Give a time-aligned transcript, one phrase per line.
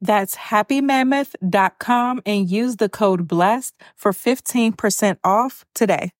[0.00, 6.12] That's happymammoth.com and use the code BLESSED for 15% off today.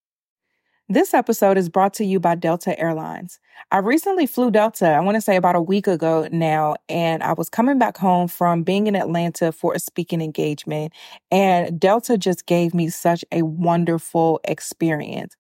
[0.92, 3.38] This episode is brought to you by Delta Airlines.
[3.70, 7.32] I recently flew Delta, I want to say about a week ago now, and I
[7.32, 10.92] was coming back home from being in Atlanta for a speaking engagement,
[11.30, 15.36] and Delta just gave me such a wonderful experience.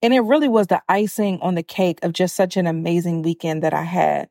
[0.00, 3.62] And it really was the icing on the cake of just such an amazing weekend
[3.62, 4.30] that I had.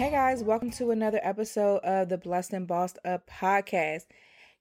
[0.00, 4.06] Hey guys, welcome to another episode of the Blessed and Bossed Up podcast.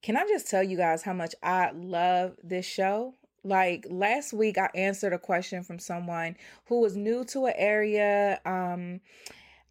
[0.02, 3.14] Can I just tell you guys how much I love this show?
[3.46, 6.36] Like last week, I answered a question from someone
[6.66, 8.42] who was new to an area.
[8.46, 9.00] Um,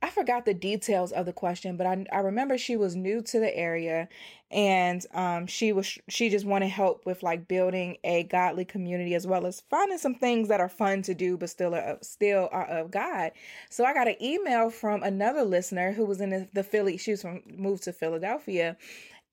[0.00, 3.40] I forgot the details of the question, but I, I remember she was new to
[3.40, 4.08] the area
[4.50, 9.26] and um, she was she just wanted help with like building a godly community as
[9.26, 12.66] well as finding some things that are fun to do but still are, still are
[12.66, 13.32] of God.
[13.70, 17.10] So I got an email from another listener who was in the, the Philly she
[17.10, 18.76] was from moved to Philadelphia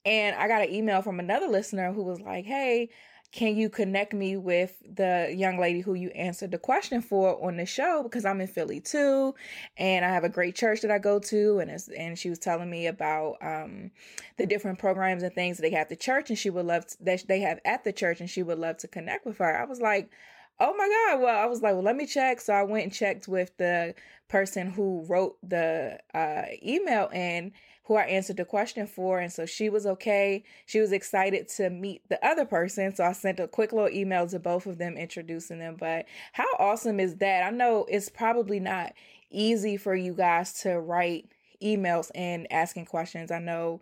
[0.04, 2.90] and I got an email from another listener who was like, "Hey,
[3.36, 7.58] can you connect me with the young lady who you answered the question for on
[7.58, 9.34] the show because I'm in Philly too
[9.76, 12.70] and I have a great church that I go to and and she was telling
[12.70, 13.90] me about um,
[14.38, 16.86] the different programs and things that they have at the church and she would love
[16.86, 19.60] to, that they have at the church and she would love to connect with her.
[19.60, 20.10] I was like,
[20.58, 22.92] "Oh my god." Well, I was like, "Well, let me check." So I went and
[22.92, 23.94] checked with the
[24.28, 27.52] person who wrote the uh, email and
[27.86, 29.20] who I answered the question for.
[29.20, 30.42] And so she was okay.
[30.66, 32.94] She was excited to meet the other person.
[32.94, 35.76] So I sent a quick little email to both of them introducing them.
[35.78, 37.44] But how awesome is that?
[37.44, 38.92] I know it's probably not
[39.30, 41.30] easy for you guys to write
[41.62, 43.30] emails and asking questions.
[43.30, 43.80] I know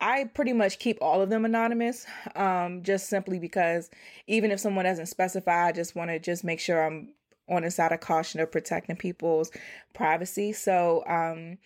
[0.00, 3.90] I pretty much keep all of them anonymous, um, just simply because
[4.26, 7.10] even if someone doesn't specify, I just want to just make sure I'm
[7.48, 9.50] on the side of caution of protecting people's
[9.92, 10.52] privacy.
[10.52, 11.58] So, um,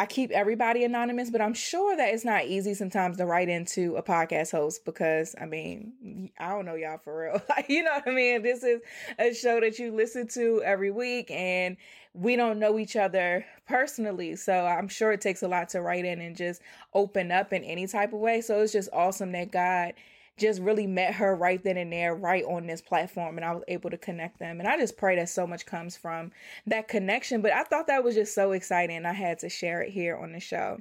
[0.00, 3.96] I keep everybody anonymous, but I'm sure that it's not easy sometimes to write into
[3.96, 7.42] a podcast host because I mean, I don't know y'all for real.
[7.48, 8.42] Like, you know what I mean?
[8.42, 8.80] This is
[9.18, 11.76] a show that you listen to every week and
[12.14, 14.36] we don't know each other personally.
[14.36, 16.62] So I'm sure it takes a lot to write in and just
[16.94, 18.40] open up in any type of way.
[18.40, 19.94] So it's just awesome that God
[20.38, 23.64] just really met her right then and there, right on this platform, and I was
[23.68, 24.60] able to connect them.
[24.60, 26.32] And I just pray that so much comes from
[26.66, 27.42] that connection.
[27.42, 29.04] But I thought that was just so exciting.
[29.04, 30.80] I had to share it here on the show.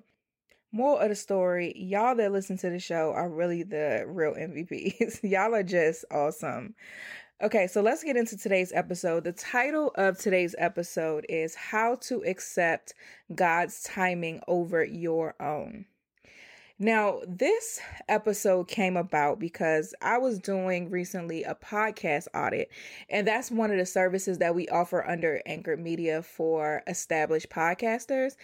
[0.72, 5.20] More of the story, y'all that listen to the show are really the real MVPs.
[5.24, 6.76] y'all are just awesome.
[7.42, 9.24] Okay, so let's get into today's episode.
[9.24, 12.96] The title of today's episode is How to Accept
[13.34, 15.86] God's Timing Over Your Own.
[16.80, 22.70] Now, this episode came about because I was doing recently a podcast audit,
[23.10, 28.36] and that's one of the services that we offer under Anchor Media for established podcasters.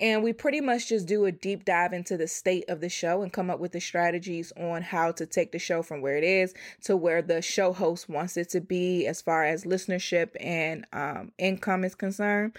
[0.00, 3.20] And we pretty much just do a deep dive into the state of the show
[3.20, 6.24] and come up with the strategies on how to take the show from where it
[6.24, 6.54] is
[6.84, 11.30] to where the show host wants it to be as far as listenership and um,
[11.36, 12.56] income is concerned.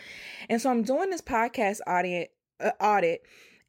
[0.47, 2.31] And so I'm doing this podcast audit.
[2.59, 3.23] Uh, audit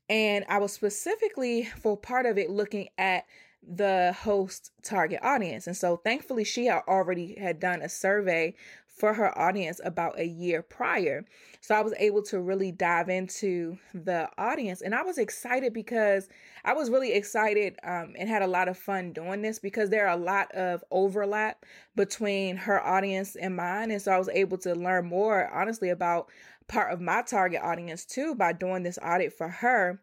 [0.08, 3.24] and I was specifically for part of it looking at
[3.66, 5.66] the host target audience.
[5.66, 8.54] And so thankfully she had already had done a survey
[8.94, 11.24] for her audience about a year prior.
[11.60, 16.28] So I was able to really dive into the audience and I was excited because
[16.64, 20.06] I was really excited um, and had a lot of fun doing this because there
[20.06, 21.64] are a lot of overlap
[21.96, 23.90] between her audience and mine.
[23.90, 26.28] And so I was able to learn more honestly about
[26.68, 30.00] part of my target audience too by doing this audit for her.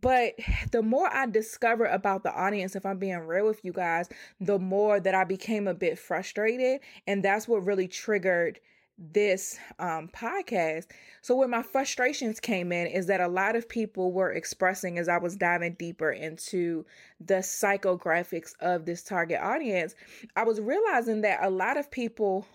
[0.00, 0.34] But
[0.70, 4.08] the more I discover about the audience, if I'm being real with you guys,
[4.40, 6.80] the more that I became a bit frustrated.
[7.06, 8.60] And that's what really triggered
[8.96, 10.86] this um, podcast.
[11.20, 15.08] So, where my frustrations came in is that a lot of people were expressing as
[15.08, 16.84] I was diving deeper into
[17.20, 19.94] the psychographics of this target audience,
[20.36, 22.46] I was realizing that a lot of people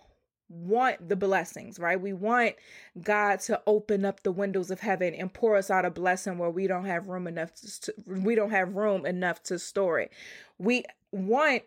[0.49, 1.99] want the blessings, right?
[1.99, 2.55] We want
[3.01, 6.49] God to open up the windows of heaven and pour us out a blessing where
[6.49, 7.53] we don't have room enough
[7.83, 10.11] to, we don't have room enough to store it.
[10.57, 11.63] We want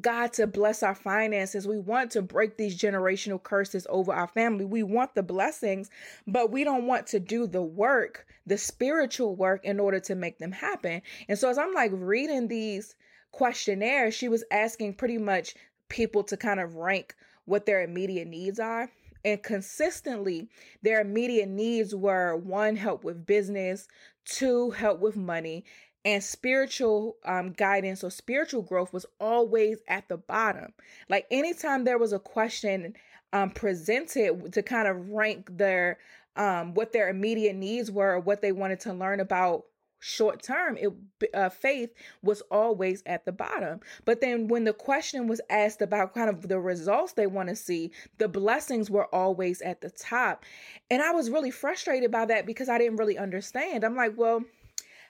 [0.00, 1.66] God to bless our finances.
[1.66, 4.64] We want to break these generational curses over our family.
[4.64, 5.90] We want the blessings,
[6.28, 10.38] but we don't want to do the work, the spiritual work in order to make
[10.38, 11.02] them happen.
[11.28, 12.94] And so as I'm like reading these
[13.32, 15.54] questionnaires, she was asking pretty much
[15.88, 17.16] people to kind of rank
[17.50, 18.90] what their immediate needs are.
[19.24, 20.48] And consistently,
[20.82, 23.86] their immediate needs were one, help with business,
[24.24, 25.64] two, help with money,
[26.04, 30.72] and spiritual um, guidance or spiritual growth was always at the bottom.
[31.10, 32.94] Like anytime there was a question
[33.34, 35.98] um, presented to kind of rank their
[36.36, 39.64] um, what their immediate needs were, or what they wanted to learn about
[40.00, 40.90] short term it
[41.34, 43.80] uh, faith was always at the bottom.
[44.04, 47.56] But then when the question was asked about kind of the results they want to
[47.56, 50.44] see the blessings were always at the top.
[50.90, 53.84] And i was really frustrated by that because i didn't really understand.
[53.84, 54.44] I'm like well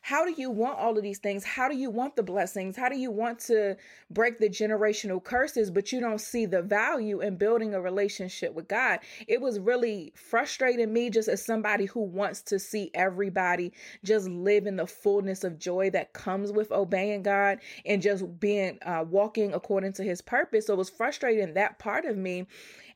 [0.03, 1.45] how do you want all of these things?
[1.45, 2.77] How do you want the blessings?
[2.77, 3.77] How do you want to
[4.11, 8.67] break the generational curses, but you don't see the value in building a relationship with
[8.67, 9.01] God?
[9.29, 14.67] It was really frustrating me just as somebody who wants to see everybody just live
[14.67, 19.53] in the fullness of joy that comes with obeying God and just being uh, walking
[19.53, 20.67] according to his purpose.
[20.67, 22.47] So it was frustrating that part of me.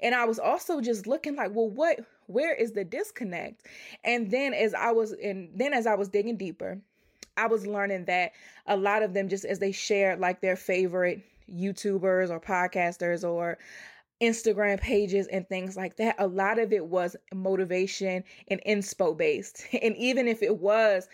[0.00, 3.67] And I was also just looking like, well, what where is the disconnect
[4.03, 6.81] and then as i was and then as i was digging deeper
[7.37, 8.33] I was learning that
[8.67, 11.23] a lot of them just as they shared like their favorite
[11.53, 13.59] YouTubers or podcasters or
[14.23, 19.67] Instagram pages and things like that, a lot of it was motivation and inspo based.
[19.83, 21.09] And even if it was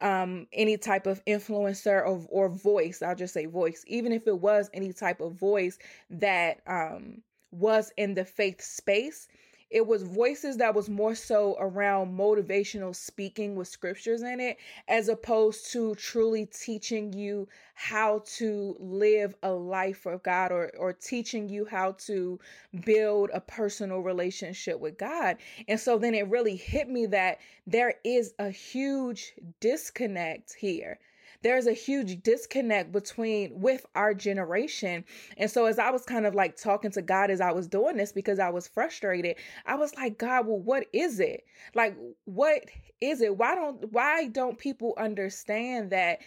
[0.00, 4.38] um, any type of influencer or, or voice, I'll just say voice, even if it
[4.38, 5.78] was any type of voice
[6.10, 9.28] that um, was in the faith space,
[9.74, 15.08] it was voices that was more so around motivational speaking with scriptures in it as
[15.08, 21.48] opposed to truly teaching you how to live a life for God or or teaching
[21.48, 22.38] you how to
[22.84, 25.38] build a personal relationship with God.
[25.66, 31.00] And so then it really hit me that there is a huge disconnect here
[31.44, 35.04] there's a huge disconnect between with our generation.
[35.36, 37.98] And so as I was kind of like talking to God as I was doing
[37.98, 39.36] this because I was frustrated,
[39.66, 41.44] I was like, God, well, what is it?
[41.74, 42.64] Like, what
[43.02, 43.36] is it?
[43.36, 46.20] Why don't why don't people understand that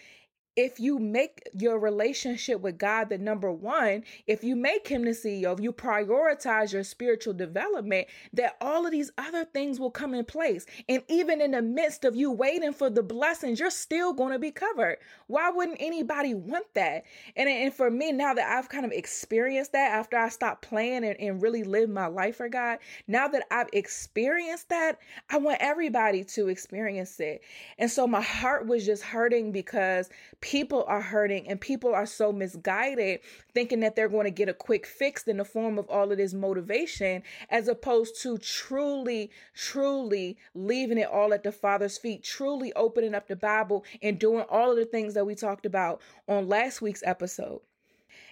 [0.58, 5.12] if you make your relationship with God the number one, if you make him the
[5.12, 10.14] CEO, if you prioritize your spiritual development, that all of these other things will come
[10.14, 10.66] in place.
[10.88, 14.38] And even in the midst of you waiting for the blessings, you're still going to
[14.40, 14.98] be covered.
[15.28, 17.04] Why wouldn't anybody want that?
[17.36, 21.04] And, and for me, now that I've kind of experienced that after I stopped playing
[21.04, 24.98] and, and really lived my life for God, now that I've experienced that,
[25.30, 27.42] I want everybody to experience it.
[27.78, 30.10] And so my heart was just hurting because
[30.48, 33.20] people are hurting and people are so misguided
[33.52, 36.16] thinking that they're going to get a quick fix in the form of all of
[36.16, 42.72] this motivation as opposed to truly truly leaving it all at the father's feet truly
[42.76, 46.48] opening up the bible and doing all of the things that we talked about on
[46.48, 47.60] last week's episode.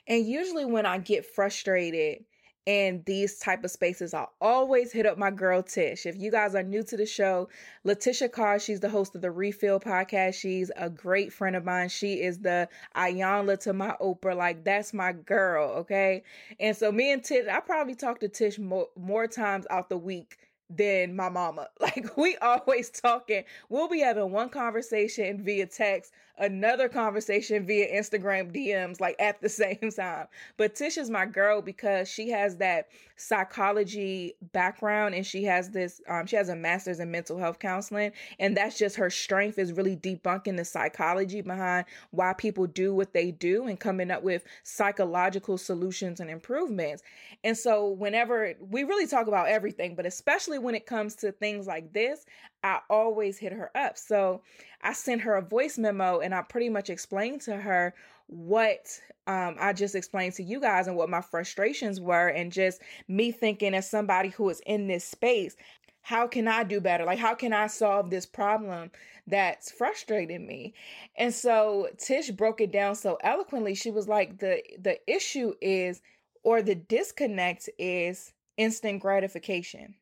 [0.09, 2.25] And usually when i get frustrated
[2.67, 6.05] in these type of spaces, I always hit up my girl Tish.
[6.05, 7.49] If you guys are new to the show,
[7.85, 10.35] Letitia Carr, she's the host of the Refill podcast.
[10.35, 11.89] She's a great friend of mine.
[11.89, 14.37] She is the Iyanla to my Oprah.
[14.37, 16.25] Like that's my girl, okay?
[16.59, 19.97] And so me and Tish, I probably talk to Tish more, more times out the
[19.99, 20.37] week
[20.69, 21.69] than my mama.
[21.81, 23.45] Like we always talking.
[23.69, 29.49] We'll be having one conversation via text another conversation via Instagram DMs, like at the
[29.57, 30.27] same time.
[30.57, 36.01] But Tish is my girl because she has that psychology background and she has this,
[36.09, 38.13] um, she has a master's in mental health counseling.
[38.39, 43.13] And that's just her strength is really debunking the psychology behind why people do what
[43.13, 47.03] they do and coming up with psychological solutions and improvements.
[47.45, 51.67] And so, whenever we really talk about everything, but especially when it comes to things
[51.67, 52.25] like this,
[52.67, 53.97] I always hit her up.
[53.97, 54.43] So
[54.83, 57.95] I sent her a voice memo and I pretty much explained to her
[58.27, 62.81] what um, I just explained to you guys and what my frustrations were, and just
[63.07, 65.57] me thinking as somebody who is in this space,
[66.03, 67.05] how can I do better?
[67.05, 68.91] Like, how can I solve this problem
[69.27, 70.75] that's frustrating me?
[71.17, 73.75] And so Tish broke it down so eloquently.
[73.75, 76.03] She was like, the the issue is,
[76.43, 79.95] or the disconnect is instant gratification.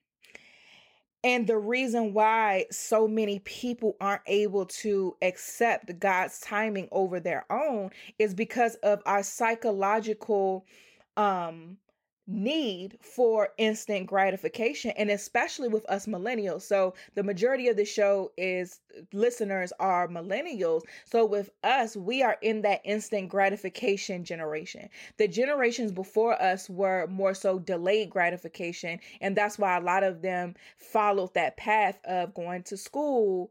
[1.25, 7.47] And the reason why so many people aren't able to accept God's timing over their
[7.51, 10.67] own is because of our psychological
[11.17, 11.79] um
[12.27, 16.63] need for instant gratification and especially with us millennials.
[16.63, 18.81] So the majority of the show is
[19.13, 20.83] listeners are millennials.
[21.05, 24.89] So with us we are in that instant gratification generation.
[25.19, 30.23] The generations before us were more so delayed gratification and that's why a lot of
[30.23, 33.51] them followed that path of going to school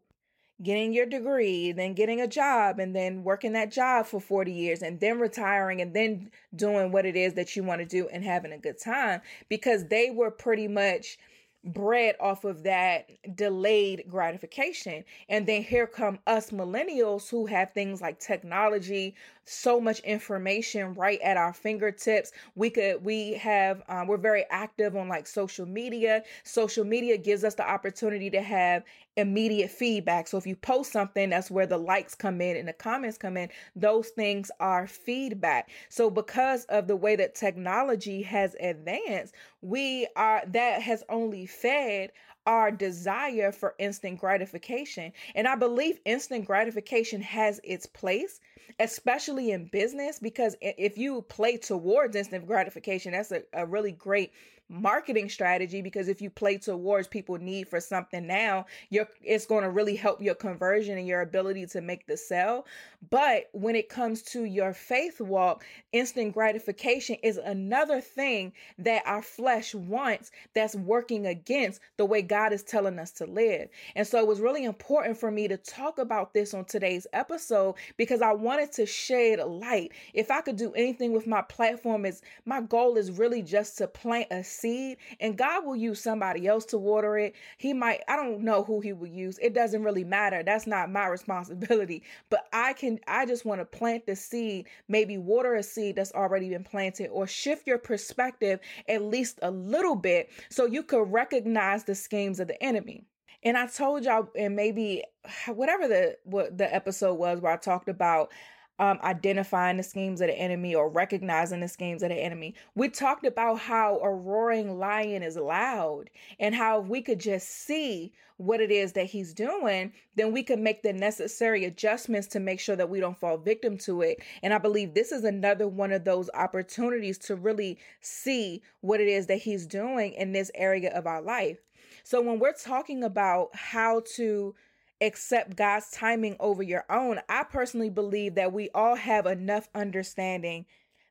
[0.62, 4.82] getting your degree, then getting a job, and then working that job for 40 years,
[4.82, 8.24] and then retiring, and then doing what it is that you want to do and
[8.24, 11.18] having a good time because they were pretty much
[11.64, 15.04] bred off of that delayed gratification.
[15.30, 21.20] And then here come us millennials who have things like technology, so much information right
[21.22, 22.32] at our fingertips.
[22.56, 26.24] We could, we have, um, we're very active on like social media.
[26.44, 28.84] Social media gives us the opportunity to have
[29.16, 30.28] immediate feedback.
[30.28, 33.38] So if you post something, that's where the likes come in and the comments come
[33.38, 33.50] in.
[33.76, 35.70] Those things are feedback.
[35.90, 42.12] So because of the way that technology has advanced, we are, that has only fed
[42.46, 45.14] our desire for instant gratification.
[45.36, 48.40] And I believe instant gratification has its place,
[48.80, 54.32] especially in business, because if you play towards instant gratification, that's a, a really great
[54.70, 59.64] marketing strategy because if you play towards people need for something now you're it's going
[59.64, 62.66] to really help your conversion and your ability to make the sell
[63.10, 69.22] but when it comes to your faith walk instant gratification is another thing that our
[69.22, 73.70] flesh wants that's working against the way God is telling us to live.
[73.96, 77.76] And so it was really important for me to talk about this on today's episode
[77.98, 79.92] because I wanted to shed a light.
[80.14, 83.88] If I could do anything with my platform is my goal is really just to
[83.88, 87.36] plant a seed and God will use somebody else to water it.
[87.58, 89.38] He might, I don't know who he will use.
[89.42, 90.42] It doesn't really matter.
[90.42, 92.04] That's not my responsibility.
[92.30, 96.14] But I can, I just want to plant the seed, maybe water a seed that's
[96.14, 101.12] already been planted or shift your perspective at least a little bit so you could
[101.12, 103.06] recognize the schemes of the enemy.
[103.44, 105.04] And I told y'all, and maybe
[105.48, 108.32] whatever the what the episode was where I talked about
[108.80, 112.56] um, identifying the schemes of the enemy or recognizing the schemes of the enemy.
[112.76, 117.50] We talked about how a roaring lion is loud and how if we could just
[117.50, 122.40] see what it is that he's doing, then we could make the necessary adjustments to
[122.40, 124.20] make sure that we don't fall victim to it.
[124.42, 129.08] And I believe this is another one of those opportunities to really see what it
[129.08, 131.60] is that he's doing in this area of our life.
[132.04, 134.56] So when we're talking about how to
[135.04, 137.20] accept God's timing over your own.
[137.30, 140.66] I personally believe that we all have enough understanding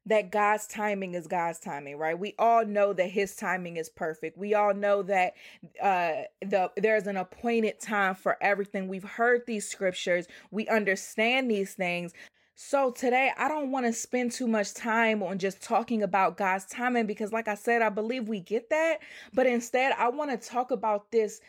[0.06, 2.18] that God's timing is God's timing, right?
[2.18, 4.36] We all know that his timing is perfect.
[4.36, 5.34] We all know that
[5.80, 8.88] uh the there's an appointed time for everything.
[8.88, 10.26] We've heard these scriptures.
[10.50, 12.12] We understand these things.
[12.56, 16.66] So today I don't want to spend too much time on just talking about God's
[16.66, 18.98] timing because like I said I believe we get that,
[19.32, 21.40] but instead I want to talk about this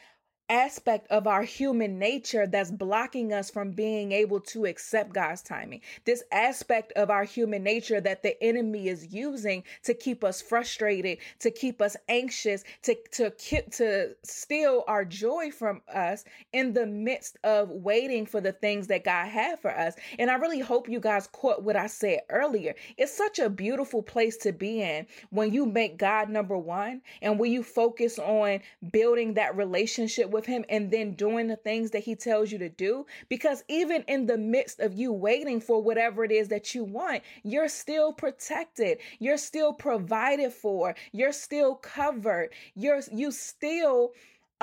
[0.50, 5.82] aspect of our human nature that's blocking us from being able to accept God's timing.
[6.06, 11.20] This aspect of our human nature that the enemy is using to keep us frustrated,
[11.40, 13.32] to keep us anxious, to to
[13.72, 19.04] to steal our joy from us in the midst of waiting for the things that
[19.04, 19.96] God had for us.
[20.20, 22.76] And I really hope you guys caught what I said earlier.
[22.98, 27.40] It's such a beautiful place to be in when you make God number 1 and
[27.40, 28.60] when you focus on
[28.92, 32.70] building that relationship with him and then doing the things that he tells you to
[32.70, 33.06] do.
[33.30, 37.24] Because even in the midst of you waiting for whatever it is that you want,
[37.44, 38.98] you're still protected.
[39.20, 40.96] You're still provided for.
[41.12, 42.50] You're still covered.
[42.76, 44.14] You're, you still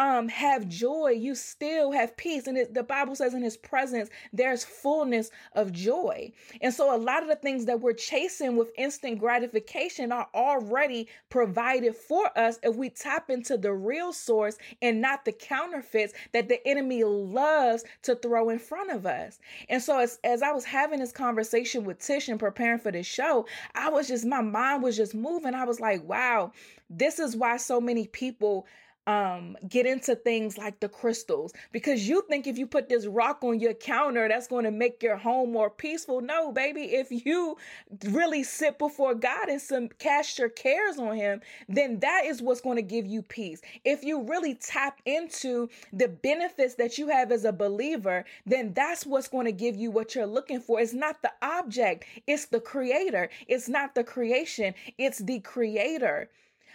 [0.00, 2.47] um have joy you still have peace.
[2.47, 6.33] And it, the bible says in his presence there's fullness of joy.
[6.62, 11.09] And so a lot of the things that we're chasing with instant gratification are already
[11.28, 16.49] provided for us if we tap into the real source and not the counterfeits that
[16.49, 19.38] the enemy loves to throw in front of us.
[19.69, 23.07] And so as, as i was having this conversation with tish and preparing for this
[23.07, 25.54] show i was just my mind was just moving.
[25.54, 26.52] I was like wow
[26.88, 28.66] this is why so many people
[29.07, 33.38] um get into things like the crystals because you think if you put this rock
[33.42, 36.21] on your counter that's going to make your home more peaceful.
[36.21, 37.57] No baby if you
[38.04, 42.61] really sit before god and some cast your cares on him then that is what's
[42.61, 43.62] going to give you peace.
[43.85, 49.07] If you really tap into the benefits that you have as a believer then that's
[49.07, 50.78] what's going to give you what you're looking for.
[50.78, 53.30] It's not the object it's the creator.
[53.49, 56.28] It's not the creation it's the creator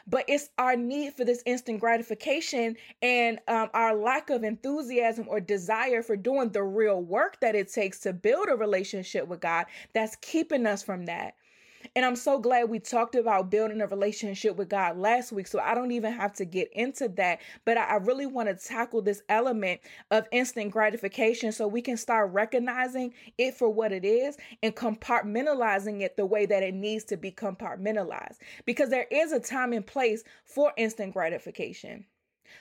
[0.08, 5.40] but it's our need for this instant gratification and um, our lack of enthusiasm or
[5.40, 9.66] desire for doing the real work that it takes to build a relationship with God
[9.94, 11.36] that's keeping us from that.
[11.96, 15.48] And I'm so glad we talked about building a relationship with God last week.
[15.48, 17.40] So I don't even have to get into that.
[17.64, 19.80] But I, really want to tackle this element
[20.12, 26.02] of instant gratification so we can start recognizing it for what it is and compartmentalizing
[26.02, 28.38] it the way that it needs to be compartmentalized.
[28.66, 32.06] Because there is a time and place for instant gratification.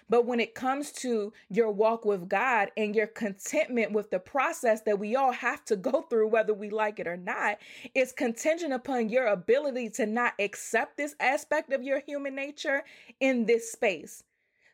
[0.08, 4.82] But when it comes to your walk with God and your contentment with the process
[4.82, 7.58] that we all have to go through, whether we like it or not,
[7.94, 12.84] it's contingent upon your ability to not accept this aspect of your human nature
[13.20, 14.22] in this space.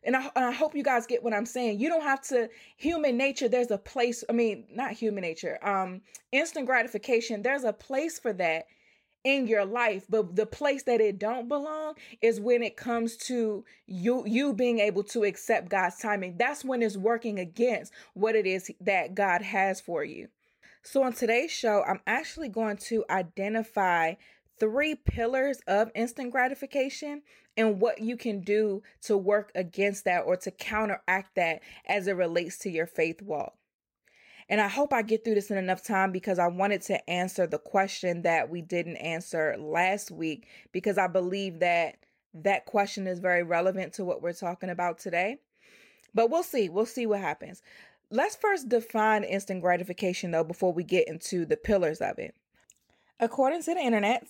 [0.03, 1.79] And I, and I hope you guys get what I'm saying.
[1.79, 3.49] You don't have to human nature.
[3.49, 4.25] There's a place.
[4.29, 5.59] I mean, not human nature.
[5.67, 6.01] Um,
[6.33, 7.43] instant gratification.
[7.43, 8.67] There's a place for that
[9.25, 13.65] in your life but the place that it don't belong is when it comes to
[13.87, 16.37] you you being able to accept God's timing.
[16.39, 20.29] That's when it's working against what it is that God has for you.
[20.83, 24.15] So on today's show I'm actually going to identify
[24.59, 27.23] three pillars of instant gratification
[27.57, 32.13] and what you can do to work against that or to counteract that as it
[32.13, 33.55] relates to your faith walk
[34.51, 37.47] and I hope I get through this in enough time because I wanted to answer
[37.47, 41.99] the question that we didn't answer last week because I believe that
[42.35, 45.39] that question is very relevant to what we're talking about today.
[46.13, 46.69] But we'll see.
[46.69, 47.63] We'll see what happens.
[48.11, 52.35] Let's first define instant gratification though before we get into the pillars of it.
[53.23, 54.27] According to the internet,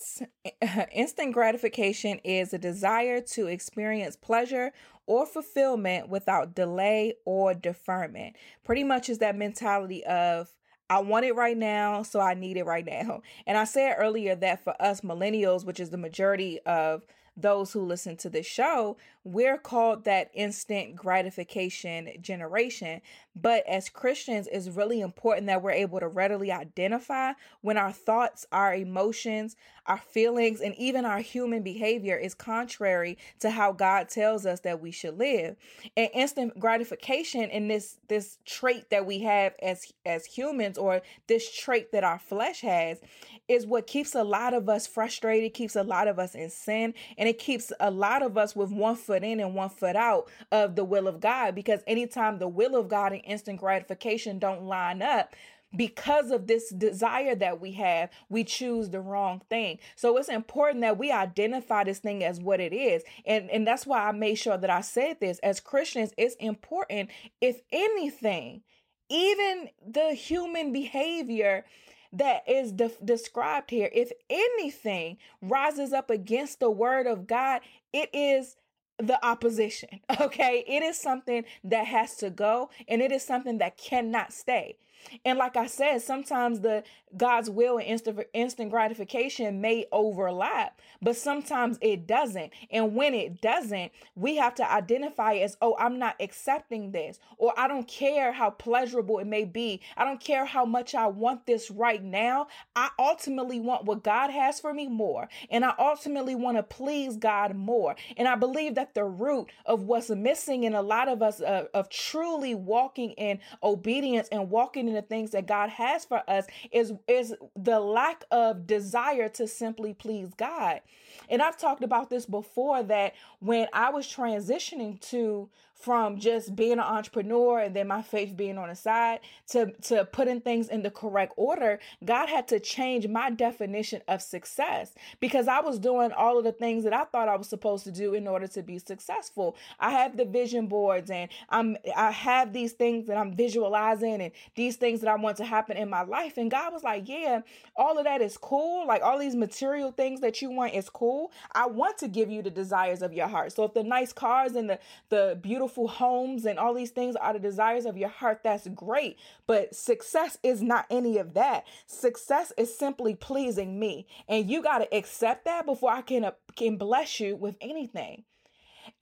[0.93, 4.73] instant gratification is a desire to experience pleasure
[5.07, 8.35] or fulfillment without delay or deferment.
[8.65, 10.53] Pretty much is that mentality of
[10.91, 13.23] I want it right now, so I need it right now.
[13.47, 17.85] And I said earlier that for us millennials, which is the majority of those who
[17.85, 23.01] listen to this show, we're called that instant gratification generation.
[23.41, 28.47] But as Christians, it's really important that we're able to readily identify when our thoughts,
[28.53, 34.47] our emotions, our feelings, and even our human behavior is contrary to how God tells
[34.47, 35.57] us that we should live.
[35.97, 41.51] And instant gratification in this this trait that we have as as humans or this
[41.57, 43.01] trait that our flesh has
[43.49, 46.95] is what keeps a lot of us frustrated, keeps a lot of us in sin,
[47.19, 50.31] and it keeps a lot of us with one foot in and one foot out
[50.53, 54.65] of the will of God because anytime the will of God and instant gratification don't
[54.65, 55.35] line up,
[55.77, 59.79] because of this desire that we have, we choose the wrong thing.
[59.95, 63.05] So it's important that we identify this thing as what it is.
[63.25, 65.39] And, and that's why I made sure that I said this.
[65.39, 68.63] As Christians, it's important, if anything,
[69.09, 71.65] even the human behavior
[72.13, 77.61] that is de- described here, if anything rises up against the word of God,
[77.93, 78.57] it is
[79.01, 80.01] the opposition.
[80.21, 80.65] Okay.
[80.67, 84.77] It is something that has to go and it is something that cannot stay.
[85.25, 86.83] And like I said, sometimes the
[87.17, 92.53] God's will and instant, instant gratification may overlap, but sometimes it doesn't.
[92.71, 97.53] And when it doesn't, we have to identify as, oh, I'm not accepting this, or
[97.59, 99.81] I don't care how pleasurable it may be.
[99.97, 102.47] I don't care how much I want this right now.
[102.77, 105.29] I ultimately want what God has for me more.
[105.51, 107.97] And I ultimately want to please God more.
[108.17, 111.67] And I believe that the root of what's missing in a lot of us uh,
[111.75, 116.93] of truly walking in obedience and walking the things that God has for us is
[117.09, 120.81] is the lack of desire to simply please God.
[121.29, 125.49] And I've talked about this before that when I was transitioning to
[125.81, 130.05] from just being an entrepreneur and then my faith being on the side to to
[130.05, 135.49] putting things in the correct order, God had to change my definition of success because
[135.49, 138.15] I was doing all of the things that I thought I was supposed to do
[138.15, 139.57] in order to be successful.
[139.79, 144.33] I have the vision boards and I'm I have these things that I'm visualizing and
[144.55, 147.41] these things that I want to happen in my life and God was like, "Yeah,
[147.77, 148.87] all of that is cool.
[148.87, 151.33] Like all these material things that you want is cool.
[151.53, 153.53] I want to give you the desires of your heart.
[153.53, 157.33] So if the nice cars and the the beautiful homes and all these things are
[157.33, 159.19] the desires of your heart, that's great.
[159.47, 161.67] But success is not any of that.
[161.87, 164.07] Success is simply pleasing me.
[164.29, 168.25] And you got to accept that before I can, uh, can bless you with anything.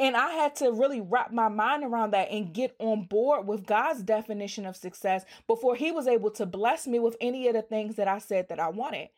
[0.00, 3.66] And I had to really wrap my mind around that and get on board with
[3.66, 7.62] God's definition of success before He was able to bless me with any of the
[7.62, 9.08] things that I said that I wanted.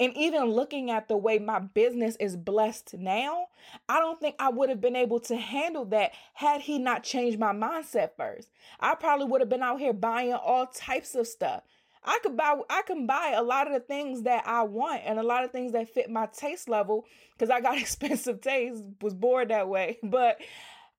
[0.00, 3.48] And even looking at the way my business is blessed now,
[3.88, 7.38] I don't think I would have been able to handle that had he not changed
[7.38, 8.48] my mindset first.
[8.80, 11.62] I probably would have been out here buying all types of stuff.
[12.06, 15.18] I could buy I can buy a lot of the things that I want and
[15.18, 19.14] a lot of things that fit my taste level because I got expensive taste, was
[19.14, 19.98] bored that way.
[20.02, 20.40] But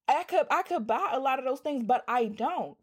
[0.08, 2.78] I could I could buy a lot of those things, but I don't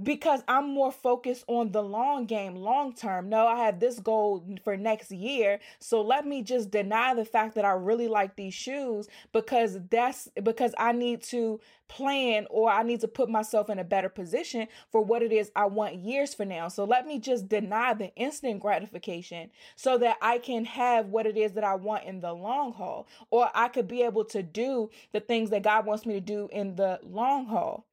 [0.00, 3.28] because I'm more focused on the long game, long term.
[3.28, 5.60] No, I have this goal for next year.
[5.80, 10.28] So let me just deny the fact that I really like these shoes because that's
[10.42, 14.66] because I need to plan or I need to put myself in a better position
[14.90, 16.68] for what it is I want years for now.
[16.68, 21.36] So let me just deny the instant gratification so that I can have what it
[21.36, 24.88] is that I want in the long haul or I could be able to do
[25.12, 27.84] the things that God wants me to do in the long haul.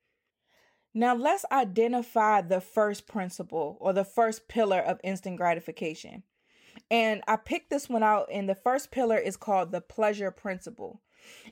[0.93, 6.23] Now, let's identify the first principle or the first pillar of instant gratification.
[6.89, 11.01] And I picked this one out, and the first pillar is called the pleasure principle.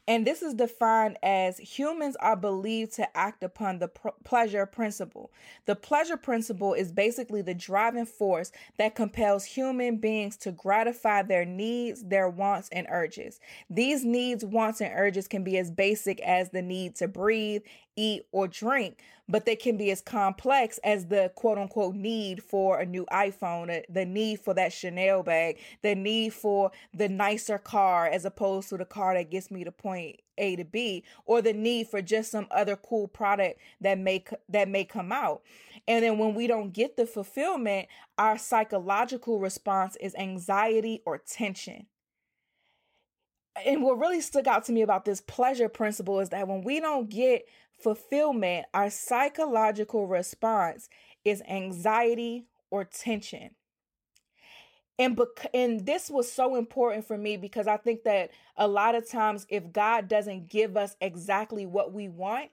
[0.08, 5.32] And this is defined as humans are believed to act upon the pr- pleasure principle.
[5.66, 11.46] The pleasure principle is basically the driving force that compels human beings to gratify their
[11.46, 13.40] needs, their wants, and urges.
[13.70, 17.64] These needs, wants, and urges can be as basic as the need to breathe,
[17.98, 22.80] eat, or drink, but they can be as complex as the quote unquote need for
[22.80, 27.58] a new iPhone, uh, the need for that Chanel bag, the need for the nicer
[27.58, 31.42] car as opposed to the car that gets me to point A to B, or
[31.42, 35.42] the need for just some other cool product that may that may come out.
[35.88, 41.88] And then when we don't get the fulfillment, our psychological response is anxiety or tension
[43.66, 46.80] and what really stuck out to me about this pleasure principle is that when we
[46.80, 47.48] don't get
[47.80, 50.90] fulfillment, our psychological response
[51.24, 53.52] is anxiety or tension.
[55.00, 58.96] And bec- and this was so important for me because I think that a lot
[58.96, 62.50] of times if God doesn't give us exactly what we want,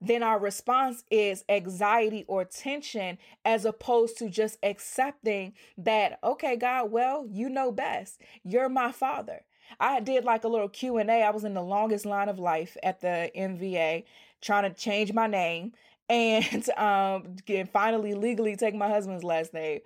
[0.00, 6.92] then our response is anxiety or tension as opposed to just accepting that okay God,
[6.92, 8.20] well, you know best.
[8.44, 9.42] You're my father.
[9.80, 11.22] I did like a little Q&A.
[11.22, 14.04] I was in the longest line of life at the MVA
[14.40, 15.72] trying to change my name
[16.08, 17.36] and um
[17.72, 19.80] finally legally take my husband's last name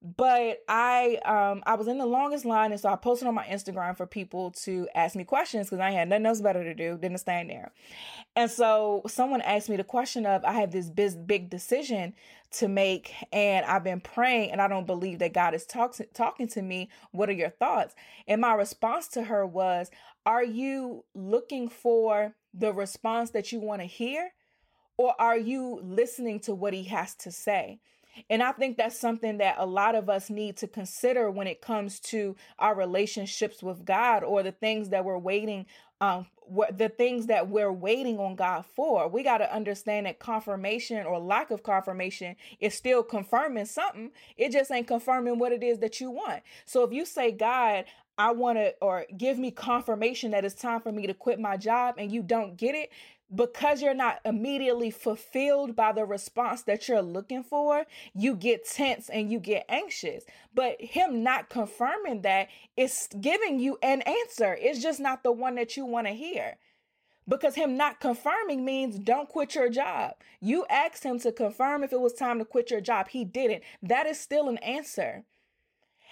[0.00, 3.44] but I um I was in the longest line and so I posted on my
[3.46, 6.96] Instagram for people to ask me questions because I had nothing else better to do
[6.96, 7.72] than to stand there.
[8.36, 12.14] And so someone asked me the question of I have this big big decision
[12.52, 16.46] to make and I've been praying and I don't believe that God is talk- talking
[16.48, 16.90] to me.
[17.10, 17.96] What are your thoughts?
[18.28, 19.90] And my response to her was,
[20.24, 24.30] are you looking for the response that you want to hear
[24.96, 27.78] or are you listening to what he has to say?
[28.28, 31.60] And I think that's something that a lot of us need to consider when it
[31.60, 35.66] comes to our relationships with God or the things that we're waiting
[36.00, 39.08] um, what the things that we're waiting on God for.
[39.08, 44.12] We got to understand that confirmation or lack of confirmation is still confirming something.
[44.36, 46.42] It just ain't confirming what it is that you want.
[46.64, 47.84] So if you say, God,
[48.18, 51.56] I want to, or give me confirmation that it's time for me to quit my
[51.56, 52.90] job and you don't get it,
[53.34, 59.08] because you're not immediately fulfilled by the response that you're looking for, you get tense
[59.08, 60.24] and you get anxious.
[60.54, 64.56] But him not confirming that is giving you an answer.
[64.58, 66.56] It's just not the one that you want to hear.
[67.28, 70.14] Because him not confirming means don't quit your job.
[70.40, 73.08] You asked him to confirm if it was time to quit your job.
[73.08, 73.62] He didn't.
[73.82, 75.24] That is still an answer.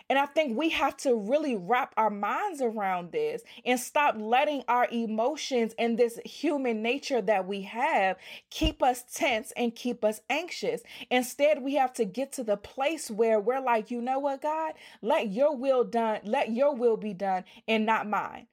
[0.08, 4.62] And I think we have to really wrap our minds around this and stop letting
[4.68, 8.16] our emotions and this human nature that we have
[8.50, 10.82] keep us tense and keep us anxious.
[11.10, 14.74] Instead, we have to get to the place where we're like, you know what, God,
[15.02, 18.46] let your will done, let your will be done and not mine.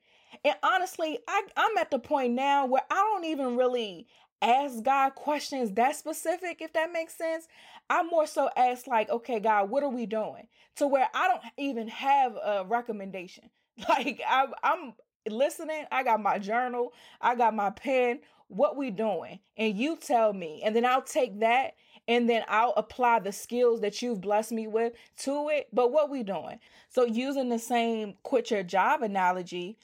[0.43, 4.07] And honestly, I, I'm at the point now where I don't even really
[4.41, 7.47] ask God questions that specific, if that makes sense.
[7.89, 10.47] I more so ask, like, okay, God, what are we doing?
[10.77, 13.49] To where I don't even have a recommendation.
[13.89, 14.93] Like, I, I'm
[15.27, 18.19] listening, I got my journal, I got my pen.
[18.49, 19.39] What we doing?
[19.57, 21.73] And you tell me, and then I'll take that
[22.07, 25.69] and then I'll apply the skills that you've blessed me with to it.
[25.71, 26.59] But what we doing?
[26.89, 29.77] So using the same quit your job analogy,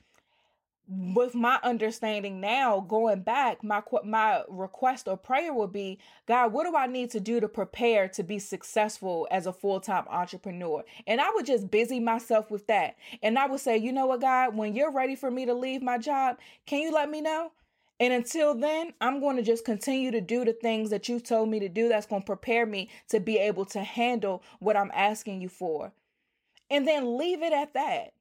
[0.91, 6.65] with my understanding now going back my my request or prayer would be god what
[6.65, 11.21] do i need to do to prepare to be successful as a full-time entrepreneur and
[11.21, 14.55] i would just busy myself with that and i would say you know what god
[14.55, 17.51] when you're ready for me to leave my job can you let me know
[17.99, 21.49] and until then, I'm going to just continue to do the things that you told
[21.49, 24.91] me to do that's going to prepare me to be able to handle what I'm
[24.93, 25.91] asking you for.
[26.71, 28.13] And then leave it at that.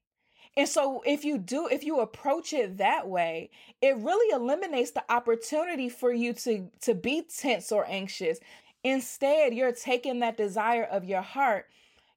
[0.59, 5.05] And so if you do, if you approach it that way, it really eliminates the
[5.11, 8.41] opportunity for you to, to be tense or anxious.
[8.83, 11.67] Instead, you're taking that desire of your heart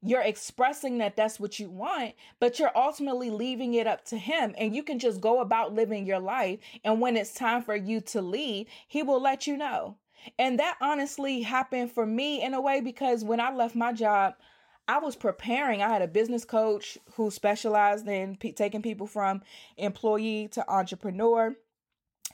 [0.03, 4.55] you're expressing that that's what you want, but you're ultimately leaving it up to him.
[4.57, 6.59] And you can just go about living your life.
[6.83, 9.97] And when it's time for you to leave, he will let you know.
[10.39, 14.33] And that honestly happened for me in a way because when I left my job,
[14.91, 15.81] I was preparing.
[15.81, 19.41] I had a business coach who specialized in p- taking people from
[19.77, 21.55] employee to entrepreneur.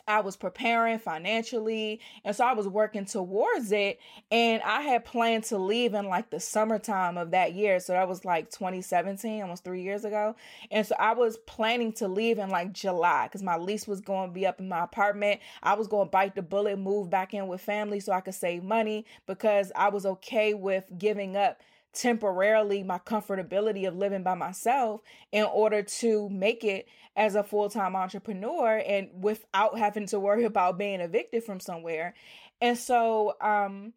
[0.07, 1.99] I was preparing financially.
[2.25, 3.99] And so I was working towards it.
[4.31, 7.79] And I had planned to leave in like the summertime of that year.
[7.79, 10.35] So that was like 2017, almost three years ago.
[10.71, 14.29] And so I was planning to leave in like July because my lease was going
[14.29, 15.41] to be up in my apartment.
[15.61, 18.33] I was going to bite the bullet, move back in with family so I could
[18.33, 21.61] save money because I was okay with giving up
[21.97, 27.95] temporarily my comfortability of living by myself in order to make it as a full-time
[27.95, 32.13] entrepreneur and without having to worry about being evicted from somewhere.
[32.61, 33.93] And so um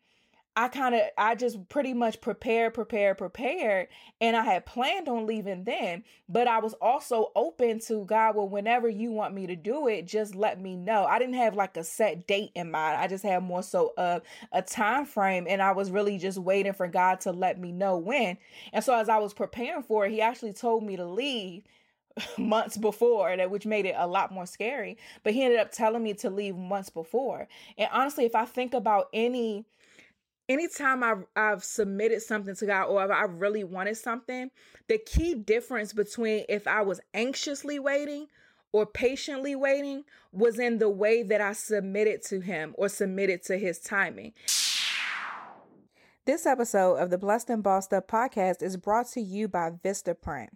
[0.57, 3.89] I kind of, I just pretty much prepared, prepared, prepared.
[4.21, 8.49] And I had planned on leaving then, but I was also open to God, well,
[8.49, 11.05] whenever you want me to do it, just let me know.
[11.05, 12.99] I didn't have like a set date in mind.
[12.99, 15.47] I just had more so of a time frame.
[15.49, 18.37] And I was really just waiting for God to let me know when.
[18.73, 21.63] And so as I was preparing for it, he actually told me to leave
[22.39, 26.03] months before that which made it a lot more scary but he ended up telling
[26.03, 27.47] me to leave months before
[27.79, 29.65] and honestly if i think about any
[30.51, 34.51] anytime I've, I've submitted something to God or I really wanted something,
[34.89, 38.27] the key difference between if I was anxiously waiting
[38.73, 43.59] or patiently waiting was in the way that I submitted to Him or submitted to
[43.59, 44.33] His timing.
[46.27, 50.49] This episode of the Blessed and Bossed Up podcast is brought to you by Vistaprint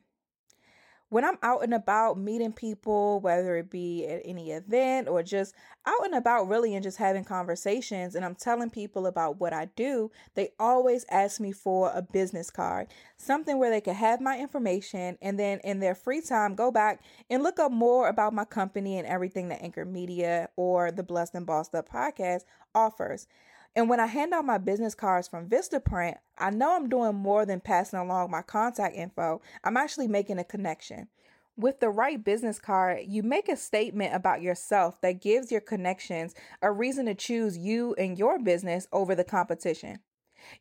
[1.11, 5.55] when I'm out and about meeting people, whether it be at any event or just
[5.87, 9.67] out and about really and just having conversations, and I'm telling people about what I
[9.77, 14.39] do, they always ask me for a business card, something where they can have my
[14.39, 18.45] information and then in their free time go back and look up more about my
[18.45, 23.29] company and everything that Anchor Media or the Blessed and Bossed Up podcast offers.
[23.77, 27.45] And when I hand out my business cards from Vistaprint, I know I'm doing more
[27.45, 29.43] than passing along my contact info.
[29.65, 31.09] I'm actually making a connection.
[31.57, 36.35] With the right business card, you make a statement about yourself that gives your connections
[36.63, 40.01] a reason to choose you and your business over the competition.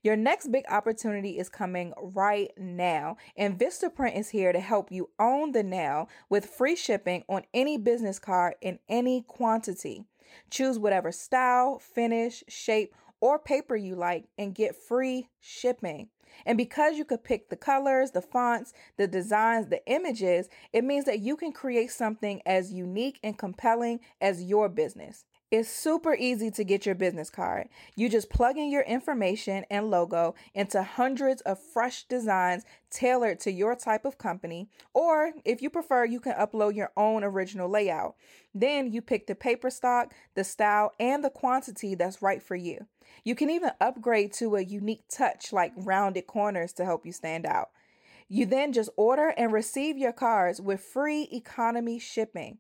[0.02, 5.10] Your next big opportunity is coming right now, and Vistaprint is here to help you
[5.20, 10.06] own the now with free shipping on any business card in any quantity.
[10.50, 16.10] Choose whatever style, finish, shape, or paper you like and get free shipping.
[16.46, 21.06] And because you could pick the colors, the fonts, the designs, the images, it means
[21.06, 25.24] that you can create something as unique and compelling as your business.
[25.54, 27.70] It's super easy to get your business card.
[27.96, 33.52] You just plug in your information and logo into hundreds of fresh designs tailored to
[33.52, 38.16] your type of company, or if you prefer, you can upload your own original layout.
[38.56, 42.88] Then you pick the paper stock, the style, and the quantity that's right for you.
[43.24, 47.46] You can even upgrade to a unique touch like rounded corners to help you stand
[47.46, 47.70] out.
[48.28, 52.58] You then just order and receive your cards with free economy shipping.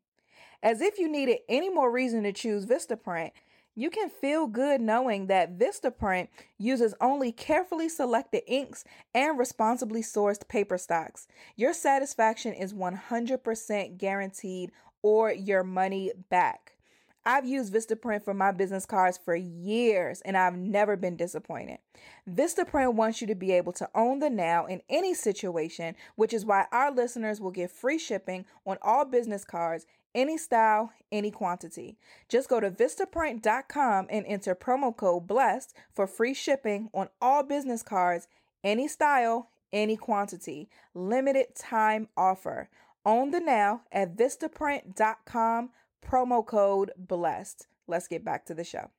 [0.63, 3.31] As if you needed any more reason to choose Vistaprint,
[3.75, 10.47] you can feel good knowing that Vistaprint uses only carefully selected inks and responsibly sourced
[10.47, 11.27] paper stocks.
[11.57, 14.71] Your satisfaction is 100% guaranteed
[15.01, 16.77] or your money back.
[17.25, 21.79] I've used Vistaprint for my business cards for years and I've never been disappointed.
[22.29, 26.45] Vistaprint wants you to be able to own the now in any situation, which is
[26.45, 31.97] why our listeners will get free shipping on all business cards any style, any quantity.
[32.29, 37.83] Just go to Vistaprint.com and enter promo code BLESSED for free shipping on all business
[37.83, 38.27] cards,
[38.63, 40.69] any style, any quantity.
[40.93, 42.69] Limited time offer.
[43.05, 45.69] Own the now at Vistaprint.com,
[46.05, 47.67] promo code BLESSED.
[47.87, 48.91] Let's get back to the show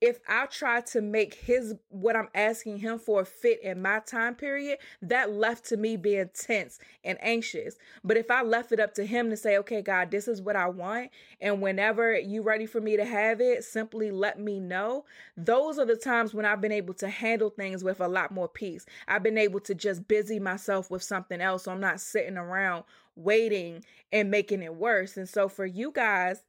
[0.00, 4.34] if I try to make his what I'm asking him for fit in my time
[4.34, 7.76] period, that left to me being tense and anxious.
[8.02, 10.56] But if I left it up to him to say, okay, God, this is what
[10.56, 15.04] I want, and whenever you ready for me to have it, simply let me know.
[15.36, 18.48] Those are the times when I've been able to handle things with a lot more
[18.48, 18.86] peace.
[19.08, 21.64] I've been able to just busy myself with something else.
[21.64, 22.84] So I'm not sitting around
[23.16, 25.16] waiting and making it worse.
[25.16, 26.42] And so for you guys,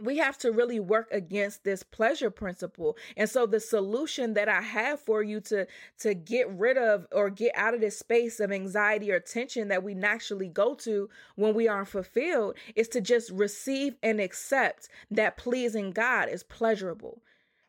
[0.00, 2.96] we have to really work against this pleasure principle.
[3.16, 5.66] And so the solution that i have for you to
[6.00, 9.82] to get rid of or get out of this space of anxiety or tension that
[9.82, 15.36] we naturally go to when we aren't fulfilled is to just receive and accept that
[15.36, 17.20] pleasing god is pleasurable.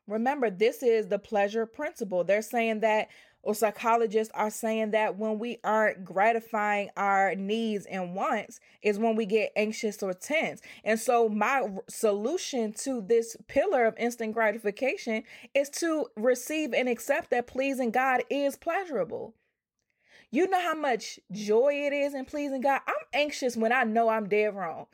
[0.08, 2.24] Remember this is the pleasure principle.
[2.24, 3.08] They're saying that
[3.44, 9.16] or psychologists are saying that when we aren't gratifying our needs and wants is when
[9.16, 10.62] we get anxious or tense.
[10.84, 17.30] And so my solution to this pillar of instant gratification is to receive and accept
[17.32, 19.36] that pleasing God is pleasurable.
[20.32, 22.82] You know how much joy it is in pleasing God.
[22.88, 24.88] I'm anxious when I know I'm dead wrong.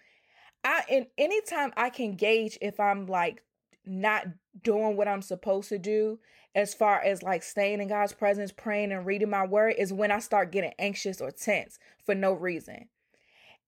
[0.63, 3.41] I and anytime I can gauge if I'm like
[3.89, 4.27] not
[4.63, 6.19] doing what I'm supposed to do
[6.55, 10.11] as far as like staying in God's presence, praying and reading my word is when
[10.11, 12.87] I start getting anxious or tense for no reason.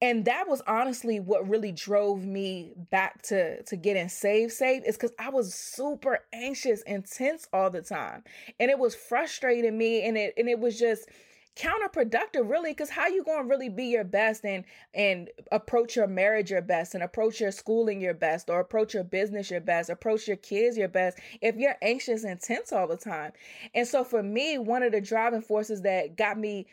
[0.04, 4.98] And that was honestly what really drove me back to to getting saved saved is
[4.98, 8.24] cuz I was super anxious and tense all the time.
[8.60, 11.08] And it was frustrating me and it and it was just
[11.56, 16.08] counterproductive really because how you going to really be your best and and approach your
[16.08, 19.90] marriage your best and approach your schooling your best or approach your business your best
[19.90, 23.34] approach your kids your best if you're anxious and tense all the time?
[23.76, 26.68] And so for me one of the driving forces that got me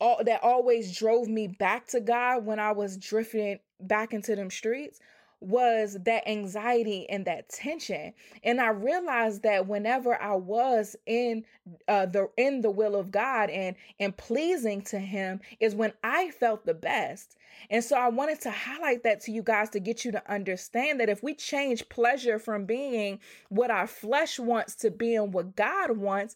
[0.00, 4.50] all that always drove me back to god when i was drifting back into them
[4.50, 5.00] streets
[5.44, 11.44] was that anxiety and that tension and i realized that whenever i was in
[11.88, 16.30] uh, the in the will of god and and pleasing to him is when i
[16.30, 17.36] felt the best
[17.70, 21.00] and so i wanted to highlight that to you guys to get you to understand
[21.00, 25.96] that if we change pleasure from being what our flesh wants to being what god
[25.96, 26.34] wants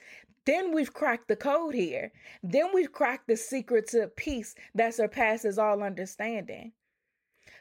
[0.48, 2.10] then we've cracked the code here.
[2.42, 6.72] Then we've cracked the secret to peace that surpasses all understanding.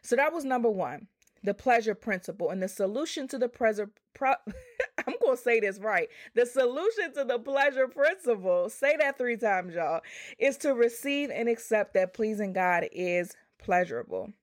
[0.03, 1.07] So that was number one
[1.43, 4.36] the pleasure principle and the solution to the pleasure pro-
[5.08, 6.10] I'm going to say this right.
[6.36, 10.02] The solution to the pleasure principle, say that 3 times y'all,
[10.39, 14.34] is to receive and accept that pleasing God is pleasurable.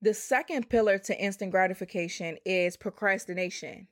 [0.00, 3.86] The second pillar to instant gratification is procrastination.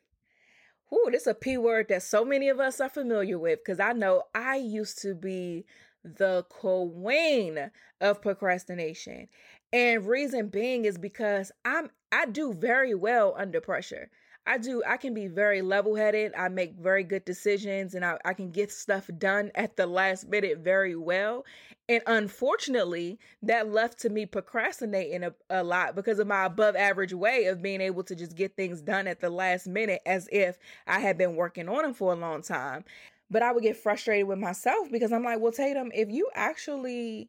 [0.93, 3.79] Ooh, this is a P word that so many of us are familiar with because
[3.79, 5.65] I know I used to be
[6.03, 9.29] the queen of procrastination.
[9.73, 14.11] And reason being is because I'm I do very well under pressure.
[14.47, 16.33] I do I can be very level-headed.
[16.37, 20.29] I make very good decisions and I, I can get stuff done at the last
[20.29, 21.45] minute very well.
[21.89, 27.13] And unfortunately, that left to me procrastinating a, a lot because of my above average
[27.13, 30.59] way of being able to just get things done at the last minute as if
[30.87, 32.85] I had been working on them for a long time.
[33.31, 37.29] But I would get frustrated with myself because I'm like, well, Tatum, if you actually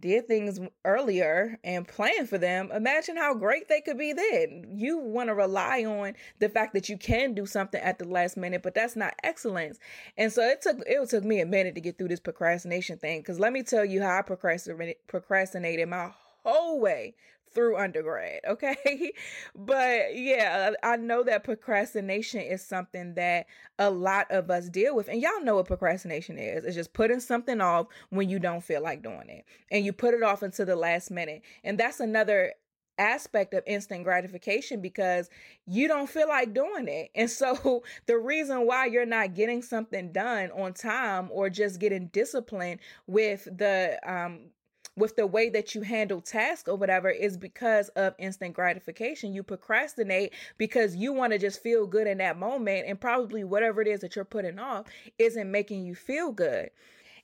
[0.00, 4.66] did things earlier and planned for them, imagine how great they could be then.
[4.70, 8.36] You want to rely on the fact that you can do something at the last
[8.36, 9.78] minute, but that's not excellence.
[10.16, 13.20] And so it took it took me a minute to get through this procrastination thing
[13.20, 16.10] because let me tell you how I procrastinated procrastinated my
[16.44, 17.14] whole way
[17.54, 18.40] through undergrad.
[18.52, 19.12] Okay.
[19.54, 23.46] but yeah, I know that procrastination is something that
[23.78, 25.08] a lot of us deal with.
[25.08, 28.82] And y'all know what procrastination is it's just putting something off when you don't feel
[28.82, 29.44] like doing it.
[29.70, 31.42] And you put it off until the last minute.
[31.64, 32.52] And that's another
[32.98, 35.28] aspect of instant gratification because
[35.66, 37.10] you don't feel like doing it.
[37.14, 42.08] And so the reason why you're not getting something done on time or just getting
[42.08, 44.50] disciplined with the um
[44.96, 49.32] with the way that you handle tasks or whatever is because of instant gratification.
[49.32, 53.80] You procrastinate because you want to just feel good in that moment, and probably whatever
[53.80, 54.86] it is that you're putting off
[55.18, 56.70] isn't making you feel good.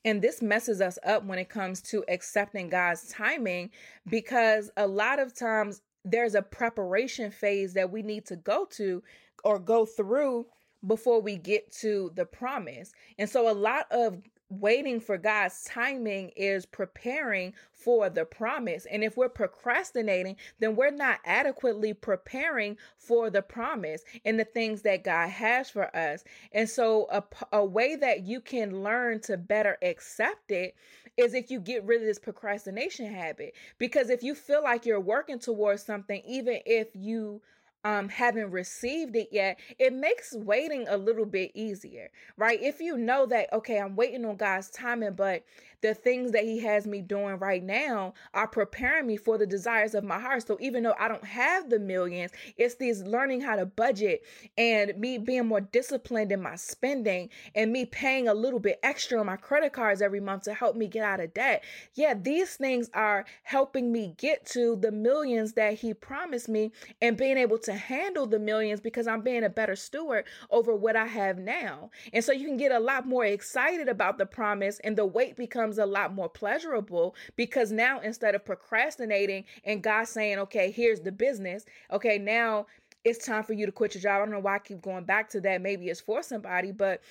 [0.05, 3.71] And this messes us up when it comes to accepting God's timing
[4.09, 9.03] because a lot of times there's a preparation phase that we need to go to
[9.45, 10.47] or go through
[10.87, 12.93] before we get to the promise.
[13.19, 18.87] And so a lot of waiting for God's timing is preparing for the promise.
[18.87, 24.83] And if we're procrastinating, then we're not adequately preparing for the promise and the things
[24.83, 26.25] that God has for us.
[26.53, 27.23] And so, a,
[27.53, 30.75] a way that you can learn to better accept it
[31.17, 33.55] is if you get rid of this procrastination habit.
[33.79, 37.43] Because if you feel like you're working towards something, even if you
[37.85, 42.61] um haven't received it yet it makes waiting a little bit easier right?
[42.63, 45.45] If you know that okay i'm waiting on god's timing but
[45.81, 49.95] the things that he has me doing right now are preparing me for the desires
[49.95, 50.45] of my heart.
[50.47, 54.23] So even though i don't have the millions it's these learning how to budget
[54.57, 59.21] and me being more disciplined in my spending and me paying a little bit extra
[59.21, 61.63] on my credit cards every month to help me get out of debt.
[61.95, 67.17] Yeah these things are helping me get to the millions that he promised me and
[67.17, 70.97] being able to to handle the millions because I'm being a better steward over what
[70.97, 71.91] I have now.
[72.15, 75.37] And so you can get a lot more excited about the promise and the wait
[75.37, 81.01] becomes a lot more pleasurable because now instead of procrastinating and God saying, okay, here's
[81.01, 82.67] the business, okay, now
[83.05, 84.17] it's time for you to quit your job.
[84.17, 85.61] I don't know why I keep going back to that.
[85.61, 87.03] Maybe it's for somebody, but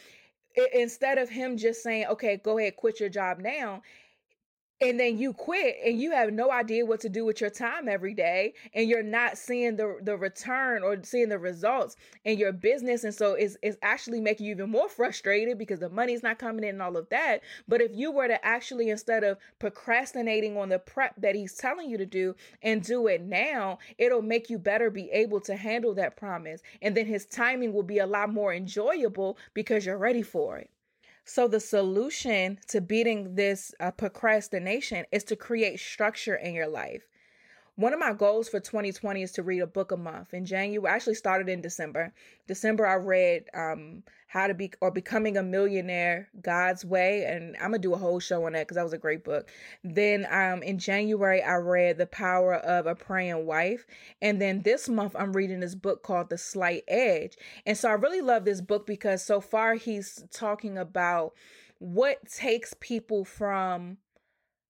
[0.74, 3.84] instead of him just saying, okay, go ahead, quit your job now,
[4.80, 7.90] and then you quit and you have no idea what to do with your time
[7.90, 12.52] every day and you're not seeing the the return or seeing the results in your
[12.52, 16.38] business and so it's, it's actually making you even more frustrated because the money's not
[16.38, 17.42] coming in and all of that.
[17.68, 21.90] But if you were to actually instead of procrastinating on the prep that he's telling
[21.90, 25.94] you to do and do it now it'll make you better be able to handle
[25.96, 30.22] that promise and then his timing will be a lot more enjoyable because you're ready
[30.22, 30.70] for it
[31.30, 37.04] so, the solution to beating this uh, procrastination is to create structure in your life.
[37.78, 40.34] One of my goals for 2020 is to read a book a month.
[40.34, 42.12] In January, I actually started in December.
[42.48, 47.70] December, I read um, How to Be or Becoming a Millionaire God's Way, and I'm
[47.70, 49.48] gonna do a whole show on that because that was a great book.
[49.84, 53.86] Then um, in January, I read The Power of a Praying Wife,
[54.24, 57.38] and then this month, I'm reading this book called The Slight Edge.
[57.68, 61.34] And so I really love this book because so far he's talking about
[61.78, 63.98] what takes people from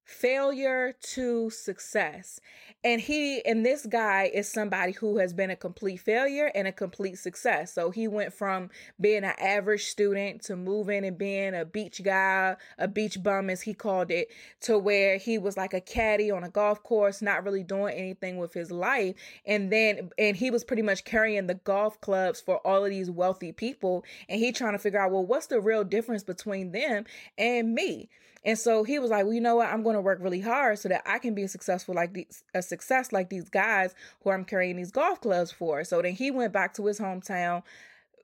[0.08, 2.40] failure to success.
[2.84, 6.72] And he and this guy is somebody who has been a complete failure and a
[6.72, 7.74] complete success.
[7.74, 8.70] So he went from
[9.02, 13.62] being an average student to moving and being a beach guy, a beach bum as
[13.62, 14.30] he called it,
[14.62, 18.38] to where he was like a caddy on a golf course, not really doing anything
[18.38, 19.16] with his life.
[19.46, 23.12] And then and he was pretty much carrying the golf clubs for all of these
[23.12, 27.04] wealthy people and he trying to figure out well what's the real difference between them
[27.38, 28.10] and me.
[28.44, 29.70] And so he was like, well, you know what?
[29.70, 32.62] I'm going to work really hard so that I can be successful like these, a
[32.62, 35.84] success like these guys who I'm carrying these golf clubs for.
[35.84, 37.64] So then he went back to his hometown,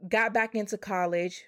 [0.08, 1.44] got back into college,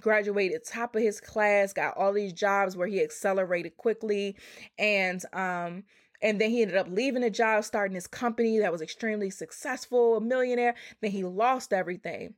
[0.00, 4.36] graduated top of his class, got all these jobs where he accelerated quickly,
[4.78, 5.84] and um
[6.20, 10.16] and then he ended up leaving the job, starting his company that was extremely successful,
[10.16, 10.74] a millionaire.
[11.00, 12.34] Then he lost everything.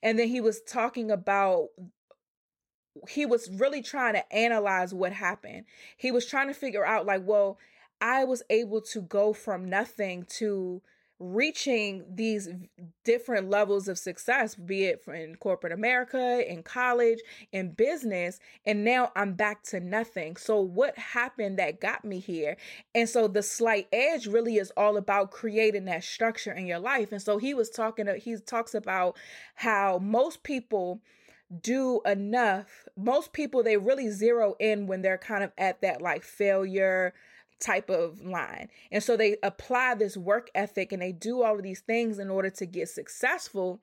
[0.00, 1.68] And then he was talking about
[3.08, 5.64] he was really trying to analyze what happened.
[5.96, 7.58] He was trying to figure out, like, well,
[8.00, 10.82] I was able to go from nothing to
[11.18, 12.48] reaching these
[13.04, 17.18] different levels of success, be it in corporate America, in college,
[17.52, 20.36] in business, and now I'm back to nothing.
[20.36, 22.56] So, what happened that got me here?
[22.94, 27.12] And so, the slight edge really is all about creating that structure in your life.
[27.12, 29.18] And so, he was talking, he talks about
[29.56, 31.02] how most people
[31.62, 32.88] do enough.
[32.96, 37.14] Most people, they really zero in when they're kind of at that like failure,
[37.60, 38.68] type of line.
[38.90, 42.30] And so they apply this work ethic and they do all of these things in
[42.30, 43.80] order to get successful.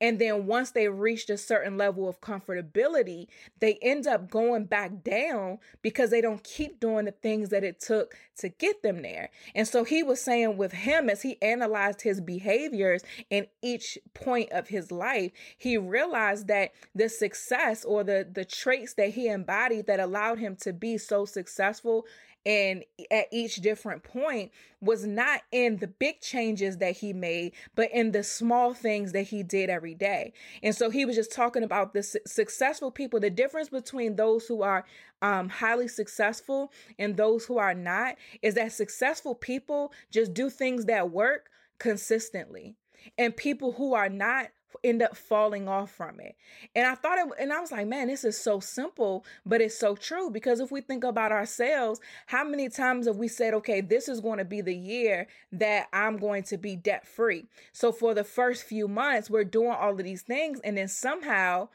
[0.00, 3.26] And then once they reached a certain level of comfortability,
[3.60, 7.80] they end up going back down because they don't keep doing the things that it
[7.80, 9.30] took to get them there.
[9.54, 14.50] And so he was saying with him, as he analyzed his behaviors in each point
[14.52, 19.86] of his life, he realized that the success or the, the traits that he embodied
[19.86, 22.04] that allowed him to be so successful
[22.46, 27.90] and at each different point was not in the big changes that he made, but
[27.90, 30.34] in the small things that he did every day.
[30.62, 34.46] And so he was just talking about the su- successful people, the difference between those
[34.46, 34.84] who are
[35.22, 40.84] um, highly successful and those who are not is that successful people just do things
[40.86, 41.48] that work
[41.78, 42.76] consistently.
[43.18, 44.48] And people who are not
[44.82, 46.34] end up falling off from it.
[46.74, 49.78] And I thought it, and I was like, man, this is so simple, but it's
[49.78, 53.80] so true because if we think about ourselves, how many times have we said, okay,
[53.80, 57.46] this is going to be the year that I'm going to be debt free?
[57.72, 61.68] So for the first few months, we're doing all of these things, and then somehow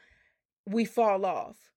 [0.66, 1.69] we fall off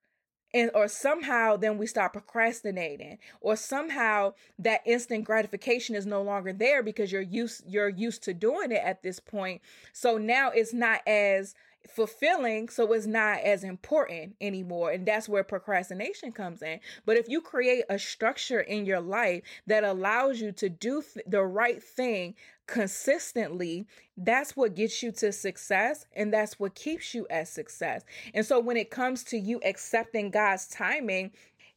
[0.53, 6.53] and or somehow then we start procrastinating or somehow that instant gratification is no longer
[6.53, 9.61] there because you're used you're used to doing it at this point.
[9.91, 11.55] So now it's not as
[11.89, 16.79] fulfilling so it's not as important anymore and that's where procrastination comes in.
[17.05, 21.25] But if you create a structure in your life that allows you to do th-
[21.27, 27.27] the right thing consistently that's what gets you to success and that's what keeps you
[27.29, 28.03] at success.
[28.33, 31.31] And so when it comes to you accepting God's timing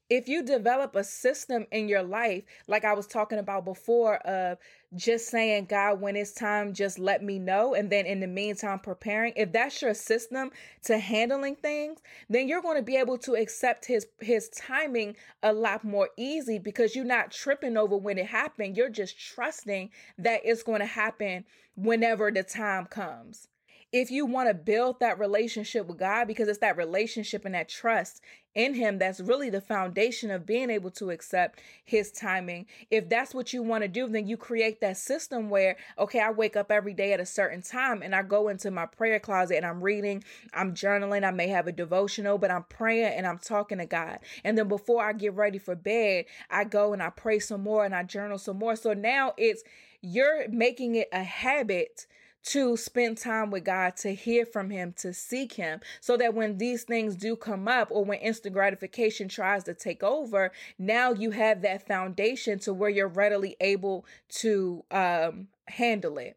[0.09, 4.59] if you develop a system in your life like i was talking about before of
[4.95, 8.79] just saying god when it's time just let me know and then in the meantime
[8.79, 10.51] preparing if that's your system
[10.83, 11.99] to handling things
[12.29, 16.59] then you're going to be able to accept his his timing a lot more easy
[16.59, 18.77] because you're not tripping over when it happened.
[18.77, 21.45] You're just trusting that it's going to happen
[21.77, 23.49] whenever the time comes
[23.93, 27.69] if you want to build that relationship with God, because it's that relationship and that
[27.69, 28.21] trust
[28.55, 32.67] in Him that's really the foundation of being able to accept His timing.
[32.91, 36.31] If that's what you want to do, then you create that system where, okay, I
[36.31, 39.57] wake up every day at a certain time and I go into my prayer closet
[39.57, 43.39] and I'm reading, I'm journaling, I may have a devotional, but I'm praying and I'm
[43.39, 44.19] talking to God.
[44.43, 47.85] And then before I get ready for bed, I go and I pray some more
[47.85, 48.75] and I journal some more.
[48.75, 49.63] So now it's,
[50.01, 52.07] you're making it a habit
[52.47, 56.59] to spend time with God, to hear from Him, to seek Him, so that when
[56.59, 61.33] these things do come up or when instant gratification tries to take over, now you
[61.33, 66.37] have that foundation to where you're readily able to um, handle it.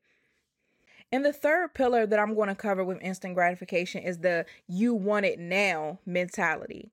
[1.11, 4.93] And the third pillar that I'm going to cover with instant gratification is the you
[4.93, 6.91] want it now mentality.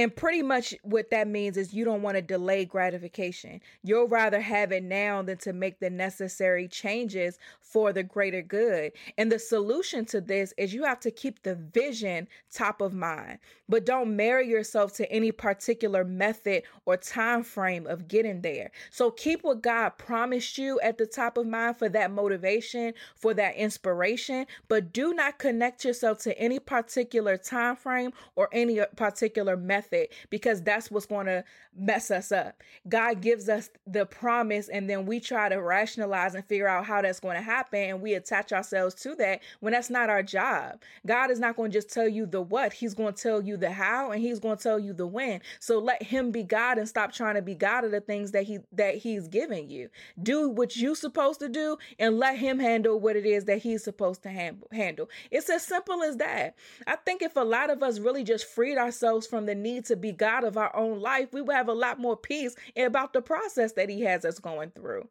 [0.00, 3.60] And pretty much what that means is you don't want to delay gratification.
[3.82, 8.92] You'll rather have it now than to make the necessary changes for the greater good.
[9.18, 13.40] And the solution to this is you have to keep the vision top of mind,
[13.68, 18.70] but don't marry yourself to any particular method or time frame of getting there.
[18.90, 23.34] So keep what God promised you at the top of mind for that motivation, for
[23.34, 29.58] that inspiration, but do not connect yourself to any particular time frame or any particular
[29.58, 31.44] method method because that's what's going to
[31.76, 32.62] mess us up.
[32.88, 37.02] God gives us the promise and then we try to rationalize and figure out how
[37.02, 40.80] that's going to happen and we attach ourselves to that when that's not our job.
[41.06, 43.56] God is not going to just tell you the what, He's going to tell you
[43.56, 45.40] the how and He's going to tell you the when.
[45.58, 48.44] So let Him be God and stop trying to be God of the things that
[48.44, 49.88] He that He's giving you.
[50.20, 53.84] Do what you're supposed to do and let Him handle what it is that He's
[53.84, 54.28] supposed to
[54.72, 55.08] handle.
[55.30, 56.54] It's as simple as that.
[56.86, 59.86] I think if a lot of us really just freed ourselves from the need need
[59.86, 63.12] to be God of our own life, we will have a lot more peace about
[63.12, 65.08] the process that He has us going through.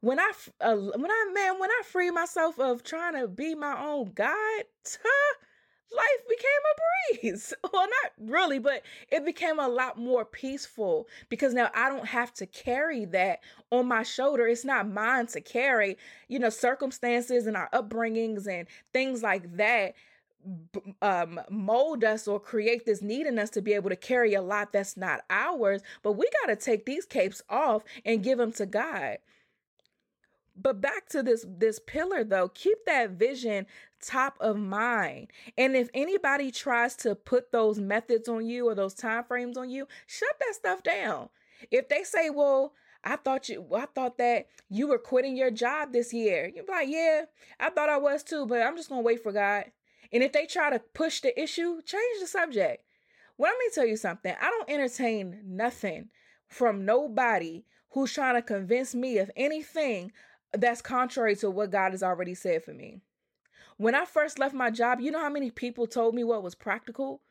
[0.00, 3.80] When I, uh, when I, man, when I free myself of trying to be my
[3.80, 4.64] own God,
[5.94, 7.54] life became a breeze.
[7.72, 12.34] Well, not really, but it became a lot more peaceful because now I don't have
[12.34, 13.40] to carry that
[13.70, 14.46] on my shoulder.
[14.46, 15.96] It's not mine to carry,
[16.28, 19.94] you know, circumstances and our upbringings and things like that
[21.00, 24.42] um, mold us or create this need in us to be able to carry a
[24.42, 25.82] lot that's not ours.
[26.02, 29.18] But we got to take these capes off and give them to God.
[30.54, 33.66] But back to this this pillar though, keep that vision
[34.02, 35.28] top of mind.
[35.56, 39.70] And if anybody tries to put those methods on you or those time frames on
[39.70, 41.30] you, shut that stuff down.
[41.70, 42.74] If they say, "Well,
[43.04, 46.88] I thought you I thought that you were quitting your job this year." You're like,
[46.88, 47.24] "Yeah,
[47.58, 49.70] I thought I was too, but I'm just going to wait for God."
[50.12, 52.84] And if they try to push the issue, change the subject.
[53.38, 54.34] Well, let me tell you something.
[54.40, 56.10] I don't entertain nothing
[56.48, 60.12] from nobody who's trying to convince me of anything
[60.52, 63.00] that's contrary to what God has already said for me.
[63.78, 66.54] When I first left my job, you know how many people told me what was
[66.54, 67.22] practical?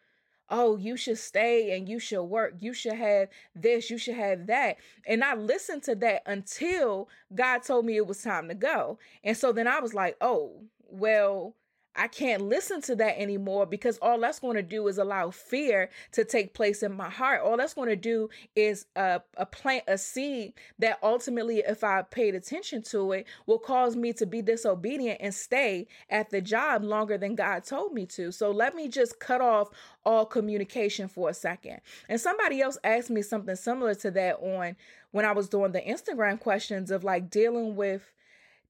[0.49, 2.55] Oh, you should stay and you should work.
[2.59, 4.77] You should have this, you should have that.
[5.07, 8.99] And I listened to that until God told me it was time to go.
[9.23, 11.55] And so then I was like, oh, well,
[11.95, 15.89] I can't listen to that anymore because all that's going to do is allow fear
[16.13, 17.41] to take place in my heart.
[17.41, 22.03] All that's going to do is uh, a plant a seed that ultimately, if I
[22.03, 26.83] paid attention to it, will cause me to be disobedient and stay at the job
[26.83, 28.31] longer than God told me to.
[28.31, 29.69] So let me just cut off
[30.05, 31.81] all communication for a second.
[32.07, 34.77] And somebody else asked me something similar to that on
[35.11, 38.13] when I was doing the Instagram questions of like dealing with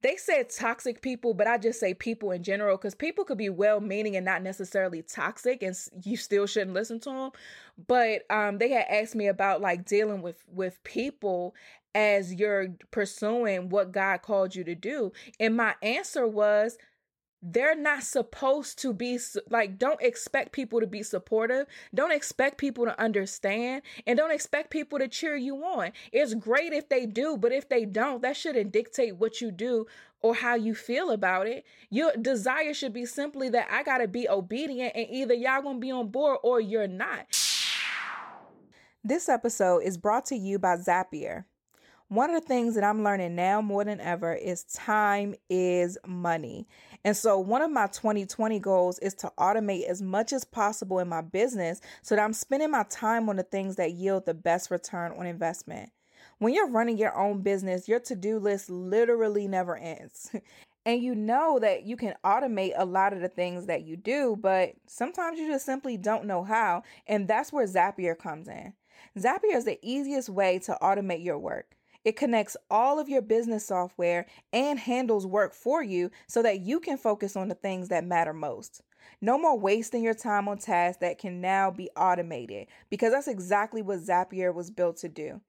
[0.02, 3.49] they said toxic people, but I just say people in general because people could be
[3.49, 7.32] well meaning and not necessarily toxic, and you still shouldn't listen to them.
[7.88, 11.56] But um, they had asked me about like dealing with with people
[11.93, 16.78] as you're pursuing what God called you to do, and my answer was
[17.42, 19.20] they're not supposed to be
[19.50, 21.66] like don't expect people to be supportive.
[21.94, 25.92] Don't expect people to understand and don't expect people to cheer you on.
[26.12, 29.88] It's great if they do but if they don't that shouldn't dictate what you do
[30.22, 31.66] or how you feel about it.
[31.89, 35.92] Your desire should be simply that i gotta be obedient and either y'all gonna be
[35.92, 37.26] on board or you're not.
[39.04, 41.46] This episode is brought to you by zapier.
[42.12, 46.68] One of the things that I'm learning now more than ever is time is money.
[47.04, 51.10] And so, one of my 2020 goals is to automate as much as possible in
[51.10, 54.70] my business so that I'm spending my time on the things that yield the best
[54.70, 55.91] return on investment.
[56.38, 60.36] When you're running your own business, your to do list literally never ends.
[60.86, 64.38] and you know that you can automate a lot of the things that you do,
[64.39, 66.84] but sometimes you just simply don't know how.
[67.08, 68.74] And that's where Zapier comes in.
[69.18, 71.76] Zapier is the easiest way to automate your work.
[72.04, 76.80] It connects all of your business software and handles work for you so that you
[76.80, 78.82] can focus on the things that matter most.
[79.22, 83.82] No more wasting your time on tasks that can now be automated because that's exactly
[83.82, 85.41] what Zapier was built to do.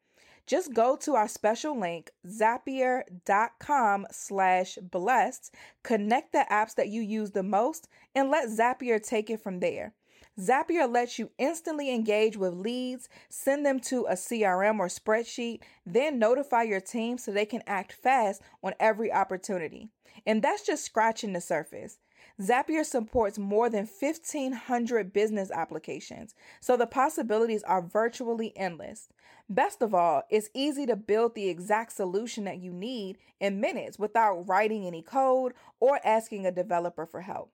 [0.46, 7.30] Just go to our special link, zapier.com slash blessed, connect the apps that you use
[7.30, 9.94] the most, and let Zapier take it from there.
[10.40, 16.18] Zapier lets you instantly engage with leads, send them to a CRM or spreadsheet, then
[16.18, 19.90] notify your team so they can act fast on every opportunity.
[20.26, 21.98] And that's just scratching the surface.
[22.40, 29.08] Zapier supports more than 1,500 business applications, so the possibilities are virtually endless.
[29.50, 33.98] Best of all, it's easy to build the exact solution that you need in minutes
[33.98, 37.52] without writing any code or asking a developer for help.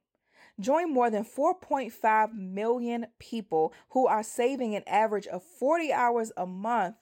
[0.61, 6.47] Join more than 4.5 million people who are saving an average of 40 hours a
[6.47, 6.97] month.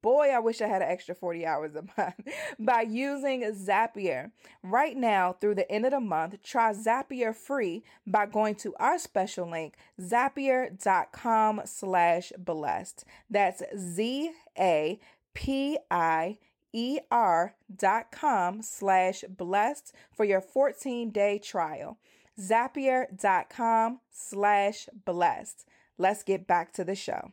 [0.00, 2.14] Boy, I wish I had an extra 40 hours a month
[2.58, 4.30] by using Zapier.
[4.62, 8.98] Right now, through the end of the month, try Zapier free by going to our
[8.98, 13.04] special link, zapier.com slash blessed.
[13.28, 14.98] That's Z A
[15.34, 16.38] P I
[16.72, 21.98] E R dot com slash blessed for your 14 day trial
[22.40, 25.66] zapier.com slash blessed.
[25.98, 27.32] Let's get back to the show.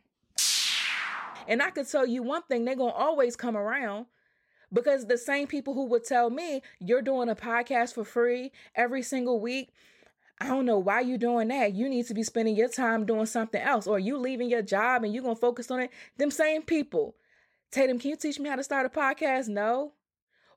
[1.48, 4.06] And I could tell you one thing, they're going to always come around
[4.72, 9.02] because the same people who would tell me you're doing a podcast for free every
[9.02, 9.74] single week.
[10.40, 11.74] I don't know why you're doing that.
[11.74, 15.04] You need to be spending your time doing something else, or you leaving your job
[15.04, 15.92] and you're gonna focus on it.
[16.18, 17.16] Them same people.
[17.72, 19.48] Tatum, can you teach me how to start a podcast?
[19.48, 19.94] No.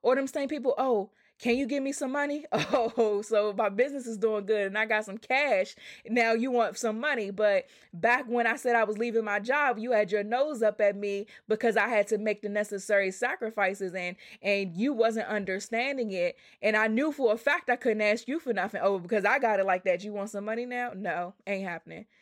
[0.03, 2.45] Or them same people, oh, can you give me some money?
[2.97, 5.75] Oh, so my business is doing good and I got some cash.
[6.09, 7.31] Now you want some money.
[7.31, 10.81] But back when I said I was leaving my job, you had your nose up
[10.81, 16.13] at me because I had to make the necessary sacrifices and and you wasn't understanding
[16.13, 16.37] it.
[16.63, 18.81] And I knew for a fact I couldn't ask you for nothing.
[18.83, 20.03] Oh, because I got it like that.
[20.05, 20.93] You want some money now?
[20.95, 22.07] No, ain't happening.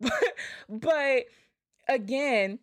[0.00, 0.12] But,
[0.68, 1.24] but
[1.88, 2.58] again,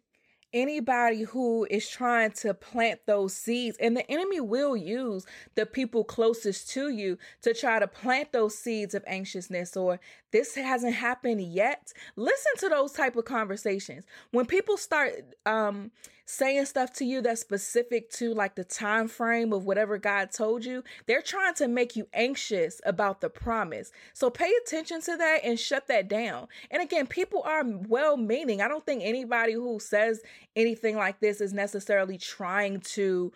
[0.56, 5.26] anybody who is trying to plant those seeds and the enemy will use
[5.56, 10.00] the people closest to you to try to plant those seeds of anxiousness or
[10.32, 11.92] this hasn't happened yet.
[12.16, 14.06] Listen to those type of conversations.
[14.32, 15.14] When people start
[15.46, 15.92] um,
[16.26, 20.66] saying stuff to you that's specific to like the time frame of whatever god told
[20.66, 23.92] you they're trying to make you anxious about the promise.
[24.14, 26.48] So pay attention to that and shut that down.
[26.72, 30.22] And again people are well meaning i don't think anybody who says
[30.56, 33.32] anything like this is necessarily trying to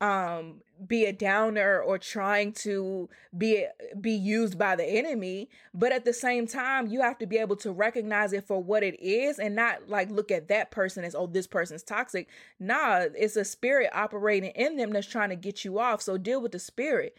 [0.00, 3.64] um be a downer or trying to be
[4.00, 7.54] be used by the enemy but at the same time you have to be able
[7.54, 11.14] to recognize it for what it is and not like look at that person as
[11.14, 12.28] oh this person's toxic.
[12.58, 16.42] Nah it's a spirit operating in them that's trying to get you off so deal
[16.42, 17.16] with the spirit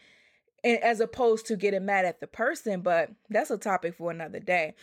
[0.66, 4.74] as opposed to getting mad at the person but that's a topic for another day.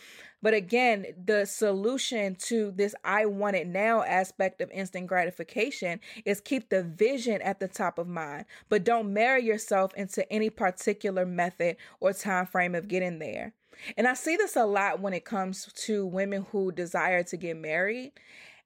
[0.42, 6.40] But again the solution to this i want it now aspect of instant gratification is
[6.40, 11.26] keep the vision at the top of mind but don't marry yourself into any particular
[11.26, 13.52] method or time frame of getting there.
[13.96, 17.56] And i see this a lot when it comes to women who desire to get
[17.56, 18.12] married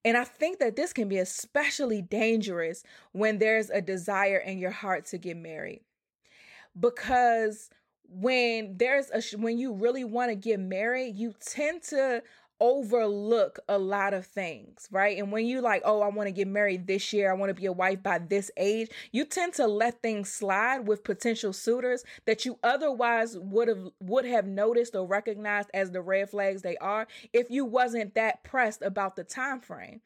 [0.05, 4.71] and I think that this can be especially dangerous when there's a desire in your
[4.71, 5.83] heart to get married
[6.79, 7.71] because
[8.09, 12.23] when there's a when you really want to get married, you tend to
[12.61, 15.17] overlook a lot of things, right?
[15.19, 17.55] And when you like, oh, I want to get married this year, I want to
[17.55, 22.03] be a wife by this age, you tend to let things slide with potential suitors
[22.27, 26.77] that you otherwise would have would have noticed or recognized as the red flags they
[26.79, 30.01] are if you wasn't that pressed about the time frame.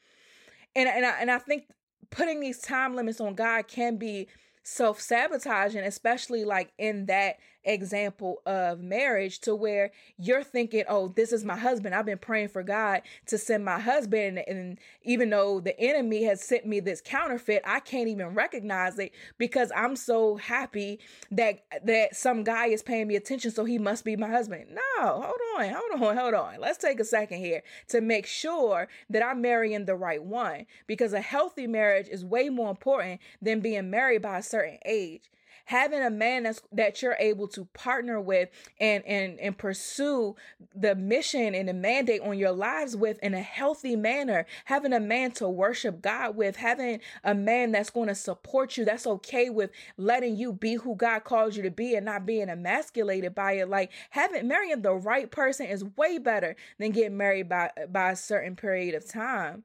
[0.77, 1.65] And and I, and I think
[2.11, 4.29] putting these time limits on God can be
[4.63, 11.33] self sabotaging, especially like in that example of marriage to where you're thinking, oh, this
[11.33, 11.95] is my husband.
[11.95, 14.43] I've been praying for God to send my husband.
[14.47, 19.13] And even though the enemy has sent me this counterfeit, I can't even recognize it
[19.39, 20.99] because I'm so happy
[21.31, 23.51] that that some guy is paying me attention.
[23.51, 24.67] So he must be my husband.
[24.71, 26.61] No, hold on, hold on, hold on.
[26.61, 31.13] Let's take a second here to make sure that I'm marrying the right one because
[31.13, 35.31] a healthy marriage is way more important than being married by a certain age
[35.67, 38.49] having a man that's that you're able to partner with
[38.81, 40.35] and and and pursue
[40.75, 45.01] the mission and the mandate on your lives with in a healthy manner having a
[45.01, 49.51] man to worship God with having a man that's going to support you that's okay
[49.51, 53.53] with letting you be who God calls you to be and not being emasculated by
[53.53, 53.69] it.
[53.69, 58.17] Like having marrying the right person is way better than getting married by by a
[58.17, 59.65] certain period of time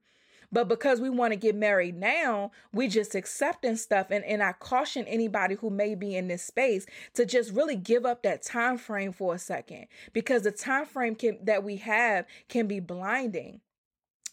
[0.51, 4.07] but because we want to get married now, we just accepting stuff.
[4.11, 6.85] And, and I caution anybody who may be in this space
[7.15, 11.15] to just really give up that time frame for a second because the time frame
[11.15, 13.61] can, that we have can be blinding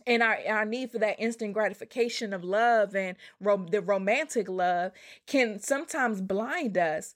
[0.07, 4.93] and our, our need for that instant gratification of love and the romantic love
[5.27, 7.15] can sometimes blind us.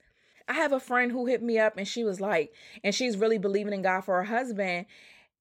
[0.48, 3.38] I have a friend who hit me up and she was like, and she's really
[3.38, 4.86] believing in God for her husband.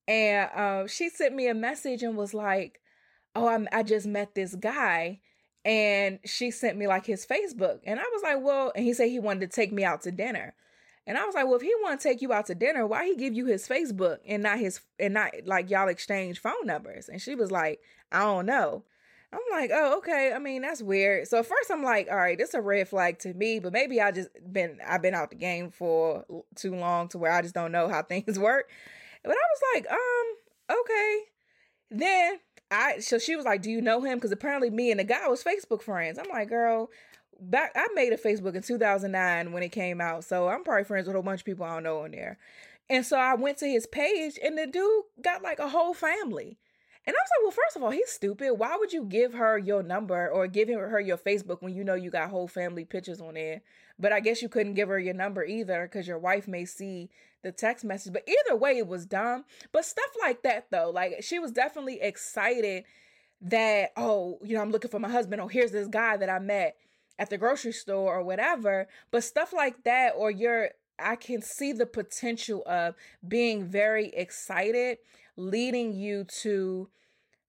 [0.08, 2.82] And uh, she sent me a message and was like,
[3.38, 5.20] oh, I'm, I just met this guy
[5.64, 7.80] and she sent me like his Facebook.
[7.86, 10.12] And I was like, well, and he said he wanted to take me out to
[10.12, 10.56] dinner.
[11.06, 13.06] And I was like, well, if he want to take you out to dinner, why
[13.06, 17.08] he give you his Facebook and not his and not like y'all exchange phone numbers?
[17.10, 17.80] And she was like,
[18.12, 18.84] I don't know.
[19.32, 20.32] I'm like, oh, okay.
[20.34, 21.28] I mean, that's weird.
[21.28, 24.02] So first I'm like, all right, this is a red flag to me, but maybe
[24.02, 26.26] I just been I've been out the game for
[26.56, 28.70] too long to where I just don't know how things work.
[29.24, 31.20] But I was like, um, okay.
[31.90, 32.40] Then
[32.72, 35.28] I so she was like, "Do you know him?" Because apparently, me and the guy
[35.28, 36.18] was Facebook friends.
[36.20, 36.90] I'm like, "Girl,
[37.40, 41.08] back I made a Facebook in 2009 when it came out, so I'm probably friends
[41.08, 42.38] with a whole bunch of people I don't know in there."
[42.90, 46.58] And so I went to his page, and the dude got like a whole family.
[47.06, 48.56] And I was like, well, first of all, he's stupid.
[48.56, 51.94] Why would you give her your number or give her your Facebook when you know
[51.96, 53.62] you got whole family pictures on there?
[53.98, 57.10] But I guess you couldn't give her your number either because your wife may see
[57.48, 58.14] the text message.
[58.14, 59.46] But either way, it was dumb.
[59.72, 62.84] But stuff like that, though, like she was definitely excited
[63.42, 65.42] that, oh, you know, I'm looking for my husband.
[65.42, 66.76] Oh, here's this guy that I met
[67.18, 68.88] at the grocery store or whatever.
[69.12, 72.96] But stuff like that, or you're, I can see the potential of
[73.28, 74.98] being very excited,
[75.36, 76.90] leading you to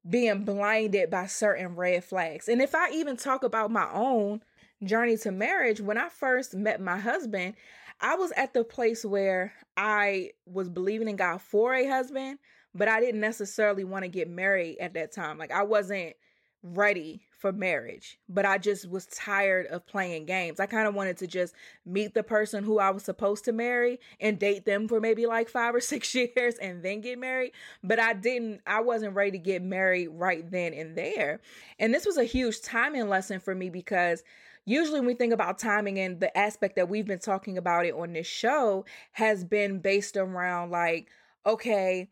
[0.09, 2.49] being blinded by certain red flags.
[2.49, 4.43] And if I even talk about my own
[4.83, 7.55] journey to marriage, when I first met my husband,
[8.01, 12.39] I was at the place where I was believing in God for a husband,
[12.75, 15.39] but I didn't necessarily want to get married at that time.
[15.39, 16.15] Like I wasn't
[16.63, 20.59] ready for marriage, but I just was tired of playing games.
[20.59, 21.55] I kind of wanted to just
[21.87, 25.49] meet the person who I was supposed to marry and date them for maybe like
[25.49, 27.53] five or six years and then get married.
[27.83, 31.41] But I didn't, I wasn't ready to get married right then and there.
[31.79, 34.23] And this was a huge timing lesson for me because
[34.69, 37.95] usually when we think about timing and the aspect that we've been talking about it
[37.95, 41.09] on this show has been based around like,
[41.47, 42.09] okay,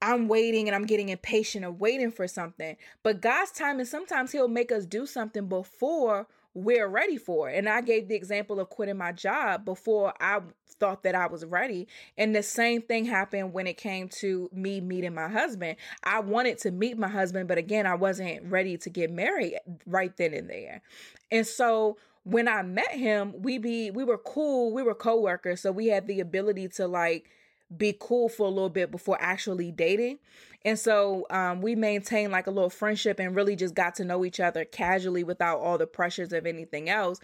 [0.00, 2.76] I'm waiting and I'm getting impatient of waiting for something.
[3.04, 7.56] But God's timing, sometimes He'll make us do something before we're ready for it.
[7.56, 10.40] And I gave the example of quitting my job before I
[10.78, 11.88] thought that I was ready.
[12.18, 15.76] And the same thing happened when it came to me meeting my husband.
[16.02, 20.14] I wanted to meet my husband, but again, I wasn't ready to get married right
[20.16, 20.82] then and there.
[21.30, 25.72] And so when I met him, we be we were cool, we were co-workers, so
[25.72, 27.28] we had the ability to like
[27.76, 30.18] be cool for a little bit before actually dating.
[30.64, 34.24] And so um, we maintained like a little friendship and really just got to know
[34.24, 37.18] each other casually without all the pressures of anything else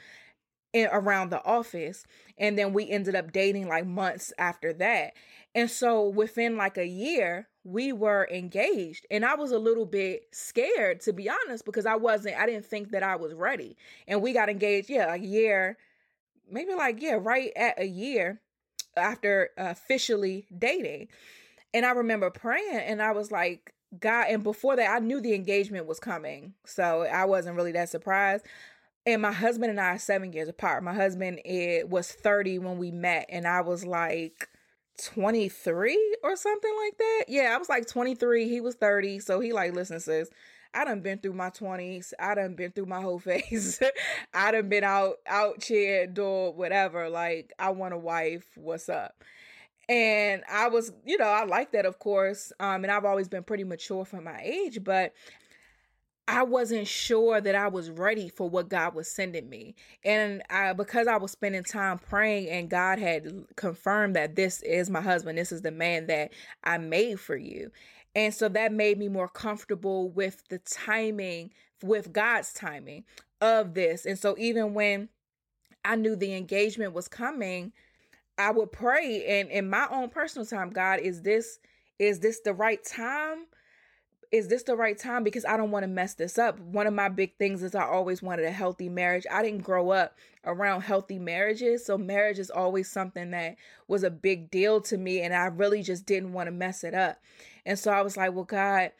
[0.72, 2.04] in, around the office.
[2.36, 5.12] And then we ended up dating like months after that.
[5.54, 9.06] And so within like a year, we were engaged.
[9.10, 12.66] And I was a little bit scared, to be honest, because I wasn't, I didn't
[12.66, 13.76] think that I was ready.
[14.06, 15.76] And we got engaged, yeah, a year,
[16.50, 18.40] maybe like, yeah, right at a year
[18.98, 21.08] after officially dating.
[21.74, 25.34] And I remember praying and I was like, God, and before that, I knew the
[25.34, 26.54] engagement was coming.
[26.64, 28.44] So I wasn't really that surprised.
[29.06, 30.82] And my husband and I are seven years apart.
[30.82, 34.50] My husband it was 30 when we met, and I was like
[35.02, 37.24] 23 or something like that.
[37.28, 38.48] Yeah, I was like 23.
[38.48, 39.20] He was 30.
[39.20, 40.28] So he like, listen, sis,
[40.74, 42.12] I done been through my 20s.
[42.18, 43.80] I done been through my whole phase.
[44.34, 47.08] I done been out, out chair, door, whatever.
[47.08, 48.46] Like, I want a wife.
[48.56, 49.24] What's up?
[49.88, 52.52] And I was, you know, I like that, of course.
[52.60, 55.14] Um, and I've always been pretty mature for my age, but
[56.30, 59.74] I wasn't sure that I was ready for what God was sending me.
[60.04, 64.90] And I, because I was spending time praying and God had confirmed that this is
[64.90, 67.70] my husband, this is the man that I made for you.
[68.18, 71.52] And so that made me more comfortable with the timing,
[71.84, 73.04] with God's timing
[73.40, 74.04] of this.
[74.04, 75.08] And so even when
[75.84, 77.72] I knew the engagement was coming,
[78.36, 81.60] I would pray and in my own personal time, God, is this
[82.00, 83.46] is this the right time?
[84.32, 85.22] Is this the right time?
[85.22, 86.58] Because I don't want to mess this up.
[86.58, 89.26] One of my big things is I always wanted a healthy marriage.
[89.30, 91.86] I didn't grow up around healthy marriages.
[91.86, 93.56] So marriage is always something that
[93.86, 95.20] was a big deal to me.
[95.20, 97.18] And I really just didn't want to mess it up.
[97.68, 98.92] And so I was like, well, God,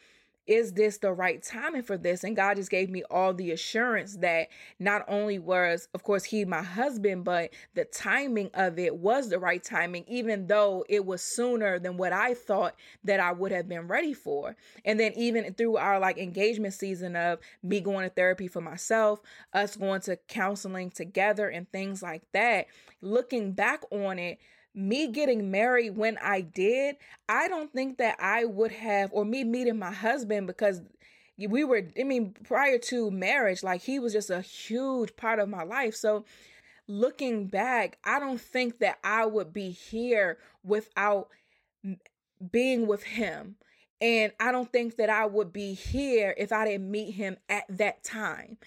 [0.46, 2.22] is this the right timing for this?
[2.22, 4.48] And God just gave me all the assurance that
[4.78, 9.38] not only was, of course, He my husband, but the timing of it was the
[9.38, 13.68] right timing, even though it was sooner than what I thought that I would have
[13.68, 14.54] been ready for.
[14.84, 19.20] And then even through our like engagement season of me going to therapy for myself,
[19.54, 22.66] us going to counseling together and things like that,
[23.00, 24.38] looking back on it,
[24.74, 26.96] me getting married when I did,
[27.28, 30.82] I don't think that I would have, or me meeting my husband because
[31.36, 35.48] we were, I mean, prior to marriage, like he was just a huge part of
[35.48, 35.94] my life.
[35.94, 36.24] So
[36.86, 41.28] looking back, I don't think that I would be here without
[42.50, 43.56] being with him.
[44.00, 47.64] And I don't think that I would be here if I didn't meet him at
[47.68, 48.58] that time.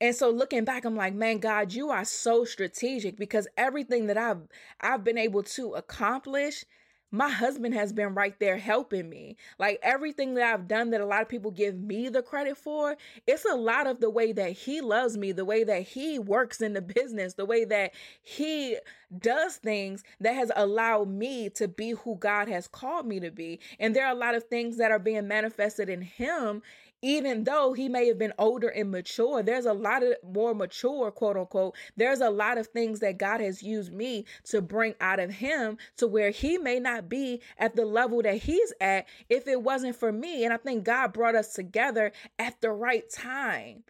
[0.00, 4.18] And so looking back, I'm like, man, God, you are so strategic because everything that
[4.18, 4.42] I've
[4.80, 6.64] I've been able to accomplish
[7.12, 9.36] my husband has been right there helping me.
[9.58, 12.96] Like everything that I've done that a lot of people give me the credit for,
[13.26, 16.60] it's a lot of the way that he loves me, the way that he works
[16.60, 17.92] in the business, the way that
[18.22, 18.76] he
[19.16, 23.60] does things that has allowed me to be who God has called me to be.
[23.78, 26.62] And there are a lot of things that are being manifested in him
[27.02, 31.10] even though he may have been older and mature, there's a lot of more mature,
[31.10, 31.74] quote unquote.
[31.96, 35.78] There's a lot of things that God has used me to bring out of him
[35.98, 39.96] to where he may not be at the level that he's at if it wasn't
[39.96, 40.44] for me.
[40.44, 43.84] And I think God brought us together at the right time.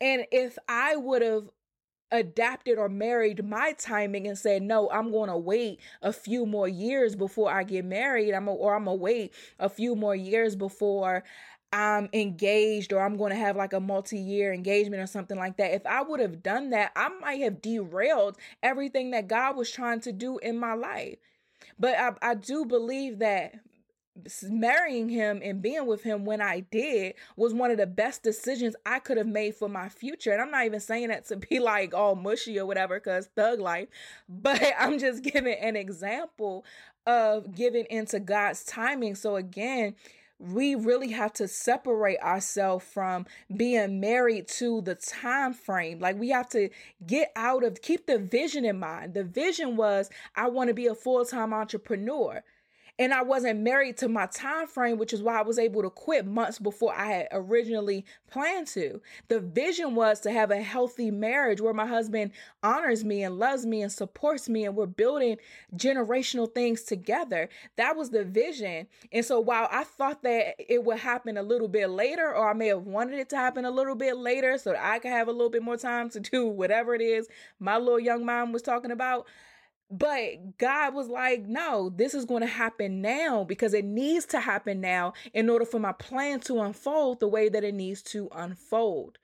[0.00, 1.50] And if I would have
[2.12, 6.68] adapted or married my timing and said no i'm going to wait a few more
[6.68, 10.14] years before i get married i'm a, or i'm going to wait a few more
[10.14, 11.24] years before
[11.76, 15.58] I'm engaged or I'm going to have like a multi year engagement or something like
[15.58, 15.74] that.
[15.74, 20.00] If I would have done that, I might have derailed everything that God was trying
[20.00, 21.18] to do in my life.
[21.78, 23.56] But I, I do believe that
[24.48, 28.74] marrying him and being with him when I did was one of the best decisions
[28.86, 30.32] I could have made for my future.
[30.32, 33.60] And I'm not even saying that to be like all mushy or whatever, because thug
[33.60, 33.88] life,
[34.30, 36.64] but I'm just giving an example
[37.06, 39.14] of giving into God's timing.
[39.14, 39.94] So again,
[40.38, 43.26] we really have to separate ourselves from
[43.56, 45.98] being married to the time frame.
[45.98, 46.68] Like we have to
[47.06, 49.14] get out of keep the vision in mind.
[49.14, 52.42] The vision was i want to be a full-time entrepreneur
[52.98, 55.90] and I wasn't married to my time frame, which is why I was able to
[55.90, 59.00] quit months before I had originally planned to.
[59.28, 62.32] The vision was to have a healthy marriage where my husband
[62.62, 65.36] honors me and loves me and supports me and we're building
[65.76, 67.48] generational things together.
[67.76, 68.86] That was the vision.
[69.12, 72.54] And so while I thought that it would happen a little bit later or I
[72.54, 75.28] may have wanted it to happen a little bit later so that I could have
[75.28, 77.28] a little bit more time to do whatever it is
[77.58, 79.26] my little young mom was talking about,
[79.90, 84.40] but God was like, no, this is going to happen now because it needs to
[84.40, 88.28] happen now in order for my plan to unfold the way that it needs to
[88.34, 89.18] unfold.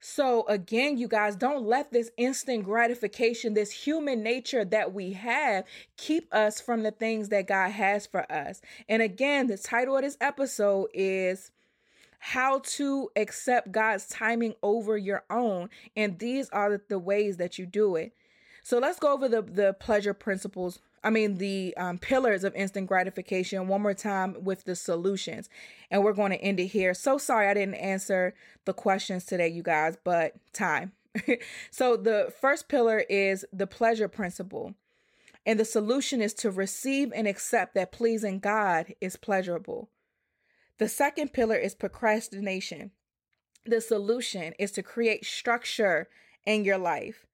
[0.00, 5.64] So, again, you guys, don't let this instant gratification, this human nature that we have,
[5.96, 8.62] keep us from the things that God has for us.
[8.88, 11.50] And again, the title of this episode is
[12.20, 15.68] How to Accept God's Timing Over Your Own.
[15.96, 18.12] And these are the ways that you do it.
[18.68, 20.78] So let's go over the the pleasure principles.
[21.02, 25.48] I mean the um, pillars of instant gratification one more time with the solutions,
[25.90, 26.92] and we're going to end it here.
[26.92, 28.34] So sorry I didn't answer
[28.66, 30.92] the questions today, you guys, but time.
[31.70, 34.74] so the first pillar is the pleasure principle.
[35.46, 39.88] And the solution is to receive and accept that pleasing God is pleasurable.
[40.76, 42.90] The second pillar is procrastination.
[43.64, 46.08] The solution is to create structure
[46.44, 47.27] in your life.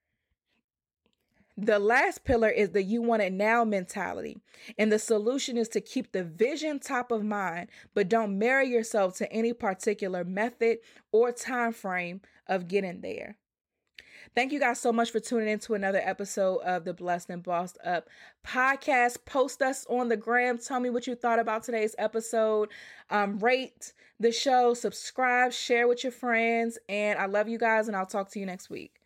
[1.57, 4.39] The last pillar is the you want it now mentality.
[4.77, 9.17] And the solution is to keep the vision top of mind, but don't marry yourself
[9.19, 10.79] to any particular method
[11.13, 13.37] or time frame of getting there.
[14.35, 17.43] Thank you guys so much for tuning in to another episode of the Blessed and
[17.43, 18.09] Bossed Up
[18.45, 19.19] podcast.
[19.25, 20.59] Post us on the gram.
[20.59, 22.71] Tell me what you thought about today's episode.
[23.11, 26.79] Um, rate the show, subscribe, share with your friends.
[26.89, 29.01] And I love you guys, and I'll talk to you next week.